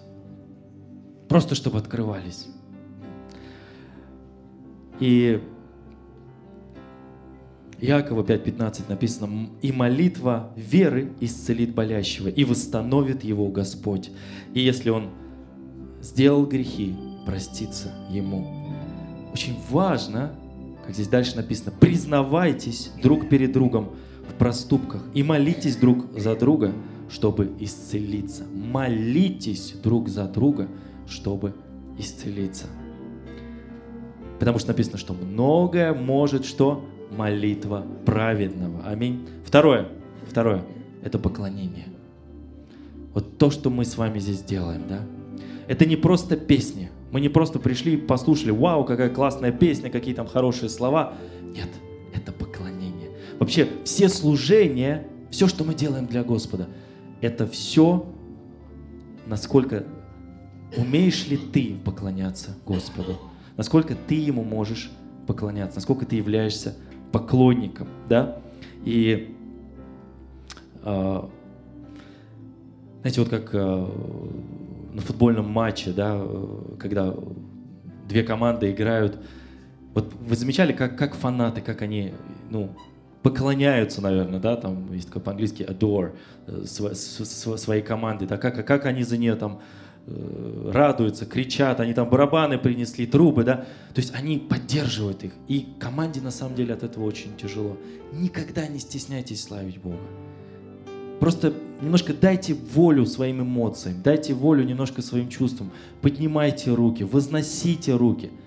Просто 1.28 1.54
чтобы 1.54 1.76
открывались. 1.76 2.46
И 4.98 5.42
Иакова 7.78 8.22
5.15 8.22 8.85
написано, 8.88 9.50
«И 9.61 9.70
молитва 9.70 10.50
веры 10.56 11.12
исцелит 11.20 11.74
болящего, 11.74 12.28
и 12.28 12.44
восстановит 12.44 13.22
его 13.22 13.48
Господь. 13.48 14.11
И 14.54 14.61
если 14.61 14.88
он 14.88 15.11
сделал 16.00 16.46
грехи, 16.46 16.96
простится 17.26 17.92
ему». 18.09 18.72
Очень 19.35 19.59
важно, 19.68 20.35
как 20.87 20.94
здесь 20.94 21.09
дальше 21.09 21.37
написано, 21.37 21.70
признавайтесь 21.78 22.92
друг 23.02 23.28
перед 23.28 23.52
другом 23.52 23.90
в 24.28 24.34
проступках 24.34 25.02
и 25.14 25.22
молитесь 25.22 25.76
друг 25.76 26.06
за 26.18 26.36
друга, 26.36 26.72
чтобы 27.08 27.52
исцелиться. 27.60 28.44
Молитесь 28.52 29.74
друг 29.82 30.08
за 30.08 30.26
друга, 30.26 30.68
чтобы 31.06 31.54
исцелиться. 31.98 32.66
Потому 34.38 34.58
что 34.58 34.68
написано, 34.68 34.98
что 34.98 35.14
многое 35.14 35.94
может 35.94 36.44
что? 36.44 36.84
Молитва 37.16 37.86
праведного. 38.04 38.84
Аминь. 38.84 39.26
Второе. 39.44 39.88
Второе. 40.28 40.64
Это 41.02 41.18
поклонение. 41.18 41.86
Вот 43.14 43.38
то, 43.38 43.50
что 43.50 43.70
мы 43.70 43.84
с 43.84 43.96
вами 43.96 44.18
здесь 44.18 44.42
делаем, 44.42 44.82
да? 44.88 45.00
Это 45.68 45.86
не 45.86 45.96
просто 45.96 46.36
песни. 46.36 46.90
Мы 47.12 47.20
не 47.20 47.28
просто 47.28 47.58
пришли 47.58 47.94
и 47.94 47.96
послушали, 47.96 48.50
вау, 48.50 48.84
какая 48.84 49.08
классная 49.08 49.52
песня, 49.52 49.88
какие 49.88 50.14
там 50.14 50.26
хорошие 50.26 50.68
слова. 50.68 51.14
Нет, 51.54 51.68
это 52.12 52.32
поклонение. 52.32 52.56
Вообще 53.38 53.68
все 53.85 54.09
служения, 54.09 55.07
все, 55.31 55.49
что 55.49 55.64
мы 55.64 55.75
делаем 55.75 56.07
для 56.07 56.25
Господа, 56.25 56.68
это 57.20 57.46
все, 57.46 58.07
насколько 59.27 59.85
умеешь 60.77 61.27
ли 61.27 61.37
ты 61.37 61.77
поклоняться 61.85 62.57
Господу, 62.64 63.18
насколько 63.57 63.94
ты 63.94 64.14
Ему 64.14 64.44
можешь 64.44 64.90
поклоняться, 65.27 65.77
насколько 65.77 66.07
ты 66.07 66.16
являешься 66.16 66.77
поклонником, 67.12 67.88
да? 68.09 68.38
И 68.85 69.35
э, 70.83 71.29
знаете, 73.01 73.20
вот 73.20 73.29
как 73.29 73.51
э, 73.55 73.87
на 74.94 75.01
футбольном 75.01 75.51
матче, 75.51 75.92
да, 75.92 76.20
когда 76.79 77.14
две 78.09 78.22
команды 78.22 78.70
играют, 78.70 79.18
вот 79.94 80.12
вы 80.14 80.37
замечали, 80.37 80.72
как, 80.72 80.99
как 80.99 81.14
фанаты, 81.14 81.61
как 81.61 81.83
они, 81.83 82.14
ну, 82.51 82.70
поклоняются, 83.26 84.00
наверное, 84.00 84.38
да, 84.38 84.54
там 84.54 84.92
есть 84.92 85.08
такое 85.08 85.20
по-английски 85.20 85.64
adore 85.64 86.12
э, 86.46 86.62
св, 86.64 86.96
св, 86.96 87.58
своей 87.58 87.82
команды, 87.82 88.24
да, 88.24 88.36
как, 88.36 88.64
как 88.64 88.86
они 88.86 89.02
за 89.02 89.16
нее 89.16 89.34
там 89.34 89.60
э, 90.06 90.70
радуются, 90.72 91.26
кричат, 91.26 91.80
они 91.80 91.92
там 91.92 92.08
барабаны 92.08 92.56
принесли, 92.56 93.04
трубы, 93.04 93.42
да, 93.42 93.56
то 93.94 94.00
есть 94.00 94.14
они 94.14 94.38
поддерживают 94.38 95.24
их. 95.24 95.32
И 95.48 95.66
команде 95.80 96.20
на 96.20 96.30
самом 96.30 96.54
деле 96.54 96.74
от 96.74 96.84
этого 96.84 97.02
очень 97.02 97.36
тяжело. 97.36 97.76
Никогда 98.12 98.68
не 98.68 98.78
стесняйтесь 98.78 99.42
славить 99.42 99.78
Бога. 99.78 99.98
Просто 101.18 101.52
немножко 101.80 102.14
дайте 102.14 102.54
волю 102.54 103.06
своим 103.06 103.42
эмоциям, 103.42 104.02
дайте 104.04 104.35
волю 104.35 104.62
немножко 104.62 105.02
своим 105.02 105.29
чувствам, 105.29 105.72
поднимайте 106.00 106.72
руки, 106.72 107.02
возносите 107.02 107.96
руки– 107.96 108.31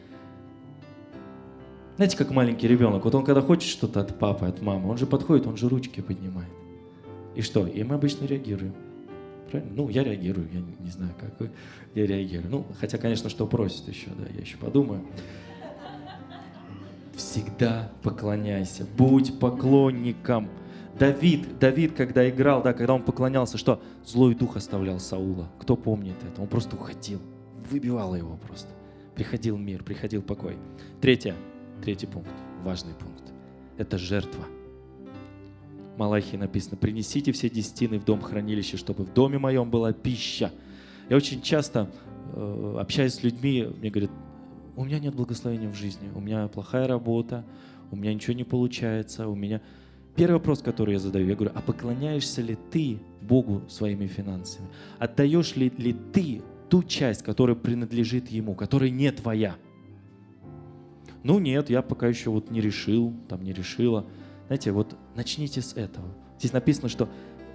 знаете, 1.99 2.15
как 2.15 2.31
маленький 2.31 2.65
ребенок, 2.65 3.03
вот 3.03 3.13
он 3.13 3.25
когда 3.25 3.41
хочет 3.41 3.69
что-то 3.69 3.99
от 3.99 4.17
папы, 4.17 4.45
от 4.45 4.61
мамы, 4.61 4.89
он 4.89 4.97
же 4.97 5.05
подходит, 5.05 5.45
он 5.47 5.57
же 5.57 5.67
ручки 5.67 5.99
поднимает. 5.99 6.47
И 7.35 7.41
что? 7.41 7.67
И 7.67 7.83
мы 7.83 7.95
обычно 7.95 8.23
реагируем. 8.23 8.73
Правильно? 9.51 9.73
Ну, 9.75 9.89
я 9.89 10.05
реагирую, 10.05 10.47
я 10.53 10.61
не, 10.79 10.91
знаю, 10.91 11.11
как 11.19 11.37
вы, 11.41 11.51
я 11.95 12.07
реагирую. 12.07 12.49
Ну, 12.49 12.65
хотя, 12.79 12.97
конечно, 12.97 13.29
что 13.29 13.45
просит 13.45 13.85
еще, 13.89 14.11
да, 14.17 14.23
я 14.33 14.39
еще 14.39 14.55
подумаю. 14.55 15.01
Всегда 17.17 17.91
поклоняйся, 18.01 18.87
будь 18.97 19.37
поклонником. 19.37 20.47
Давид, 20.97 21.59
Давид, 21.59 21.95
когда 21.97 22.29
играл, 22.29 22.63
да, 22.63 22.71
когда 22.71 22.93
он 22.93 23.03
поклонялся, 23.03 23.57
что? 23.57 23.83
Злой 24.05 24.35
дух 24.35 24.55
оставлял 24.55 25.01
Саула. 25.01 25.49
Кто 25.59 25.75
помнит 25.75 26.15
это? 26.31 26.41
Он 26.41 26.47
просто 26.47 26.77
уходил, 26.77 27.19
выбивал 27.69 28.15
его 28.15 28.37
просто. 28.37 28.69
Приходил 29.15 29.57
мир, 29.57 29.83
приходил 29.83 30.21
покой. 30.21 30.55
Третье, 31.01 31.35
третий 31.81 32.07
пункт, 32.07 32.31
важный 32.63 32.93
пункт. 32.93 33.23
Это 33.77 33.97
жертва. 33.97 34.45
Малахии 35.97 36.37
написано, 36.37 36.77
принесите 36.77 37.31
все 37.31 37.49
десятины 37.49 37.99
в 37.99 38.05
дом 38.05 38.21
хранилища, 38.21 38.77
чтобы 38.77 39.03
в 39.03 39.13
доме 39.13 39.37
моем 39.37 39.69
была 39.69 39.91
пища. 39.91 40.51
Я 41.09 41.17
очень 41.17 41.41
часто 41.41 41.91
э, 42.33 42.77
общаюсь 42.79 43.15
с 43.15 43.23
людьми, 43.23 43.67
мне 43.79 43.89
говорят, 43.89 44.11
у 44.77 44.85
меня 44.85 44.99
нет 44.99 45.13
благословения 45.13 45.69
в 45.69 45.75
жизни, 45.75 46.09
у 46.15 46.21
меня 46.21 46.47
плохая 46.47 46.87
работа, 46.87 47.43
у 47.91 47.97
меня 47.97 48.13
ничего 48.13 48.33
не 48.33 48.45
получается, 48.45 49.27
у 49.27 49.35
меня... 49.35 49.61
Первый 50.15 50.33
вопрос, 50.33 50.61
который 50.61 50.93
я 50.93 50.99
задаю, 50.99 51.27
я 51.27 51.35
говорю, 51.35 51.51
а 51.55 51.61
поклоняешься 51.61 52.41
ли 52.41 52.57
ты 52.71 52.99
Богу 53.21 53.63
своими 53.69 54.07
финансами? 54.07 54.67
Отдаешь 54.97 55.55
ли, 55.55 55.71
ли 55.77 55.95
ты 56.13 56.41
ту 56.69 56.83
часть, 56.83 57.23
которая 57.23 57.55
принадлежит 57.55 58.29
Ему, 58.29 58.55
которая 58.55 58.89
не 58.89 59.11
твоя? 59.11 59.55
Ну 61.23 61.39
нет, 61.39 61.69
я 61.69 61.81
пока 61.81 62.07
еще 62.07 62.29
вот 62.29 62.49
не 62.49 62.61
решил, 62.61 63.13
там 63.27 63.43
не 63.43 63.53
решила. 63.53 64.05
Знаете, 64.47 64.71
вот 64.71 64.95
начните 65.15 65.61
с 65.61 65.73
этого. 65.73 66.07
Здесь 66.37 66.53
написано, 66.53 66.89
что 66.89 67.09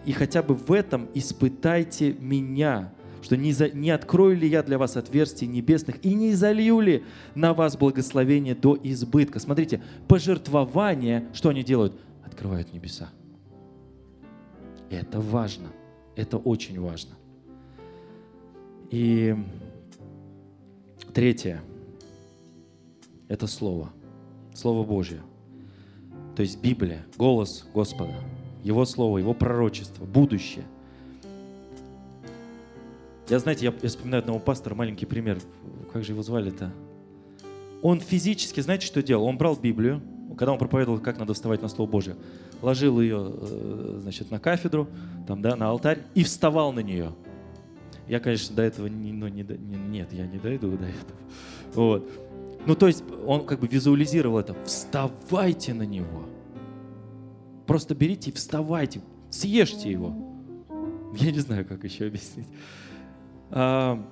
и 0.04 0.12
хотя 0.12 0.42
бы 0.42 0.54
в 0.54 0.70
этом 0.70 1.08
испытайте 1.14 2.12
меня, 2.12 2.92
что 3.22 3.36
не, 3.36 3.52
за, 3.52 3.70
не 3.70 3.90
открою 3.90 4.36
ли 4.36 4.46
я 4.46 4.62
для 4.62 4.76
вас 4.76 4.96
отверстий 4.96 5.46
небесных 5.46 6.04
и 6.04 6.12
не 6.12 6.34
залью 6.34 6.80
ли 6.80 7.04
на 7.34 7.54
вас 7.54 7.76
благословение 7.76 8.54
до 8.54 8.78
избытка. 8.82 9.38
Смотрите, 9.38 9.82
пожертвование, 10.08 11.28
что 11.32 11.48
они 11.48 11.62
делают? 11.64 11.94
открывают 12.34 12.72
небеса. 12.72 13.10
Это 14.90 15.20
важно. 15.20 15.68
Это 16.16 16.36
очень 16.36 16.80
важно. 16.80 17.14
И 18.90 19.36
третье– 21.12 21.62
это 23.28 23.46
Слово. 23.46 23.90
Слово 24.54 24.84
Божье. 24.84 25.20
То 26.36 26.42
есть 26.42 26.60
Библия, 26.60 27.04
голос 27.16 27.66
Господа, 27.74 28.14
Его 28.62 28.84
Слово, 28.84 29.18
Его 29.18 29.34
пророчество, 29.34 30.04
будущее. 30.04 30.64
Я, 33.28 33.38
знаете, 33.38 33.66
я, 33.66 33.74
я 33.82 33.88
вспоминаю 33.88 34.20
одного 34.20 34.38
пастора, 34.38 34.74
маленький 34.74 35.06
пример. 35.06 35.38
Как 35.92 36.04
же 36.04 36.12
его 36.12 36.22
звали-то? 36.22 36.72
Он 37.82 38.00
физически, 38.00 38.60
знаете, 38.60 38.86
что 38.86 39.02
делал? 39.02 39.24
Он 39.24 39.38
брал 39.38 39.56
Библию, 39.56 40.02
когда 40.36 40.52
он 40.52 40.58
проповедовал, 40.58 40.98
как 40.98 41.18
надо 41.18 41.34
вставать 41.34 41.62
на 41.62 41.68
Слово 41.68 41.88
Божье, 41.88 42.16
ложил 42.60 43.00
ее, 43.00 43.32
э, 43.32 43.98
значит, 44.02 44.30
на 44.30 44.38
кафедру, 44.38 44.88
там, 45.26 45.40
да, 45.40 45.56
на 45.56 45.68
алтарь 45.68 46.00
и 46.14 46.24
вставал 46.24 46.72
на 46.72 46.80
нее. 46.80 47.12
Я, 48.08 48.20
конечно, 48.20 48.54
до 48.54 48.62
этого 48.62 48.86
не, 48.86 49.12
ну, 49.12 49.28
не, 49.28 49.42
не, 49.42 49.76
нет, 49.76 50.12
я 50.12 50.26
не 50.26 50.38
дойду 50.38 50.70
до 50.76 50.84
этого. 50.84 51.18
Вот. 51.74 52.10
Ну, 52.66 52.74
то 52.74 52.86
есть 52.86 53.04
он 53.26 53.44
как 53.44 53.60
бы 53.60 53.66
визуализировал 53.66 54.38
это. 54.38 54.54
Вставайте 54.64 55.74
на 55.74 55.82
него. 55.82 56.24
Просто 57.66 57.94
берите 57.94 58.30
и 58.30 58.32
вставайте, 58.34 59.00
съешьте 59.30 59.90
его. 59.90 60.14
Я 61.16 61.30
не 61.30 61.38
знаю, 61.38 61.64
как 61.64 61.84
еще 61.84 62.06
объяснить. 62.06 62.48
А, 63.50 64.02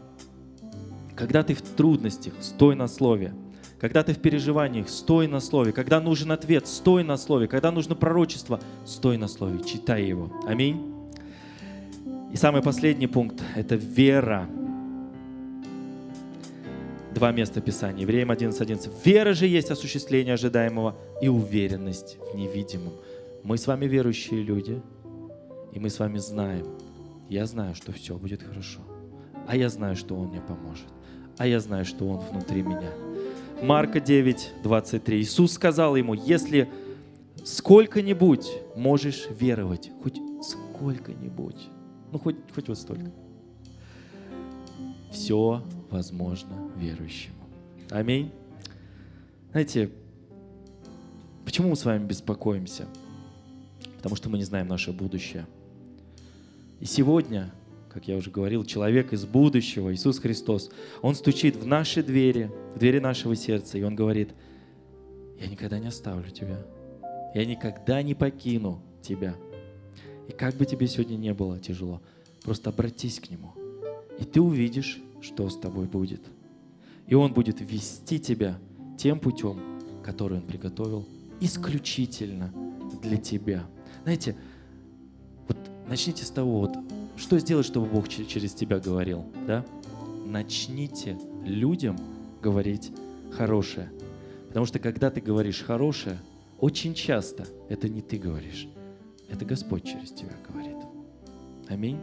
когда 1.15 1.43
ты 1.43 1.55
в 1.55 1.63
трудностях, 1.63 2.35
стой 2.41 2.75
на 2.75 2.89
слове. 2.89 3.35
Когда 3.81 4.05
ты 4.05 4.15
в 4.15 4.19
переживаниях, 4.19 4.89
стой 4.89 5.27
на 5.27 5.41
слове. 5.41 5.73
Когда 5.73 6.01
нужен 6.01 6.31
ответ, 6.31 6.69
стой 6.69 7.03
на 7.03 7.17
слове. 7.17 7.49
Когда 7.49 7.73
нужно 7.73 7.97
пророчество, 7.97 8.61
стой 8.87 9.17
на 9.19 9.27
слове. 9.27 9.61
Читай 9.65 10.05
его. 10.05 10.33
Аминь. 10.47 10.95
И 12.33 12.37
самый 12.37 12.63
последний 12.63 13.09
пункт– 13.09 13.43
это 13.57 13.75
вера. 13.75 14.49
Два 17.15 17.31
места 17.31 17.61
Писания. 17.61 18.03
Евреям 18.03 18.31
11.11. 18.31 18.63
11. 18.63 19.07
Вера 19.07 19.35
же 19.35 19.47
есть 19.47 19.71
осуществление 19.71 20.35
ожидаемого 20.35 20.97
и 21.21 21.29
уверенность 21.29 22.17
в 22.33 22.37
невидимом. 22.37 22.95
Мы 23.43 23.59
с 23.59 23.67
вами 23.67 23.87
верующие 23.87 24.43
люди, 24.43 24.81
и 25.73 25.79
мы 25.79 25.91
с 25.91 25.99
вами 25.99 26.19
знаем. 26.19 26.67
Я 27.29 27.45
знаю, 27.45 27.75
что 27.75 27.93
все 27.93 28.17
будет 28.17 28.43
хорошо. 28.43 28.81
А 29.47 29.57
я 29.57 29.69
знаю, 29.69 29.95
что 29.95 30.17
Он 30.17 30.29
мне 30.29 30.41
поможет. 30.41 30.87
А 31.37 31.47
я 31.47 31.61
знаю, 31.61 31.85
что 31.85 32.09
Он 32.09 32.19
внутри 32.19 32.63
меня. 32.63 32.91
Марка 33.63 34.01
9, 34.01 34.53
23. 34.63 35.21
Иисус 35.21 35.53
сказал 35.53 35.97
ему, 35.97 36.15
если 36.15 36.69
сколько-нибудь 37.45 38.51
можешь 38.75 39.29
веровать, 39.39 39.91
хоть 40.03 40.19
сколько-нибудь, 40.43 41.69
ну 42.11 42.19
хоть, 42.19 42.37
хоть 42.55 42.69
вот 42.69 42.79
столько, 42.79 43.13
все 45.11 45.63
возможно 45.93 46.71
верующему. 46.77 47.37
Аминь. 47.91 48.33
Знаете, 49.53 49.91
почему 51.45 51.69
мы 51.69 51.77
с 51.77 51.85
вами 51.85 52.05
беспокоимся? 52.05 52.87
Потому 53.99 54.17
что 54.17 54.29
мы 54.29 54.39
не 54.39 54.45
знаем 54.45 54.67
наше 54.67 54.93
будущее. 54.93 55.47
И 56.81 56.87
сегодня 56.87 57.53
как 57.93 58.09
я 58.09 58.17
уже 58.17 58.31
говорил, 58.31 58.65
человек 58.65 59.13
из 59.13 59.27
будущего, 59.27 59.93
Иисус 59.93 60.19
Христос, 60.19 60.71
Он 61.03 61.15
стучит 61.15 61.57
в 61.57 61.67
наши 61.67 62.03
двери, 62.03 62.51
в 62.75 62.79
двери 62.79 63.01
нашего 63.01 63.37
сердца, 63.37 63.77
и 63.77 63.83
Он 63.83 63.95
говорит, 63.95 64.31
я 65.39 65.47
никогда 65.47 65.79
не 65.79 65.89
оставлю 65.89 66.31
тебя, 66.31 66.65
я 67.35 67.45
никогда 67.45 68.03
не 68.03 68.15
покину 68.15 68.81
тебя. 69.03 69.35
И 70.29 70.33
как 70.33 70.55
бы 70.55 70.65
тебе 70.65 70.87
сегодня 70.87 71.17
не 71.17 71.35
было 71.35 71.59
тяжело, 71.59 72.01
просто 72.43 72.71
обратись 72.71 73.21
к 73.21 73.29
Нему, 73.29 73.53
и 74.19 74.25
ты 74.25 74.41
увидишь, 74.41 74.99
что 75.23 75.49
с 75.49 75.57
тобой 75.57 75.87
будет. 75.87 76.21
И 77.07 77.15
Он 77.15 77.33
будет 77.33 77.61
вести 77.61 78.19
тебя 78.19 78.59
тем 78.99 79.19
путем, 79.19 79.59
который 80.05 80.39
Он 80.39 80.45
приготовил 80.45 81.07
исключительно 81.41 82.53
для 83.03 83.17
тебя. 83.17 83.65
Знаете, 84.03 84.37
вот 85.49 85.57
начните 85.89 86.25
с 86.25 86.31
того, 86.31 86.61
вот 86.61 86.77
что 87.17 87.39
сделать, 87.39 87.67
чтобы 87.67 87.87
Бог 87.87 88.09
через 88.09 88.53
тебя 88.55 88.79
говорил? 88.79 89.25
Да? 89.47 89.65
Начните 90.27 91.19
людям 91.45 91.99
говорить 92.43 92.93
хорошее. 93.33 93.91
Потому 94.49 94.67
что 94.67 94.79
когда 94.79 95.11
ты 95.11 95.21
говоришь 95.21 95.63
хорошее, 95.63 96.19
очень 96.59 96.95
часто 96.95 97.47
это 97.69 97.89
не 97.89 98.03
ты 98.03 98.19
говоришь, 98.19 98.69
это 99.29 99.45
Господь 99.45 99.85
через 99.85 100.11
тебя 100.13 100.37
говорит. 100.49 100.77
Аминь. 101.69 101.99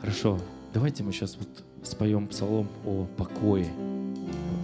Хорошо, 0.00 0.38
давайте 0.78 1.02
мы 1.02 1.10
сейчас 1.10 1.36
вот 1.36 1.48
споем 1.82 2.28
псалом 2.28 2.68
о 2.86 3.04
покое, 3.16 3.66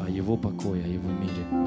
о 0.00 0.08
Его 0.08 0.36
покое, 0.36 0.84
о 0.84 0.86
Его 0.86 1.10
мире. 1.10 1.63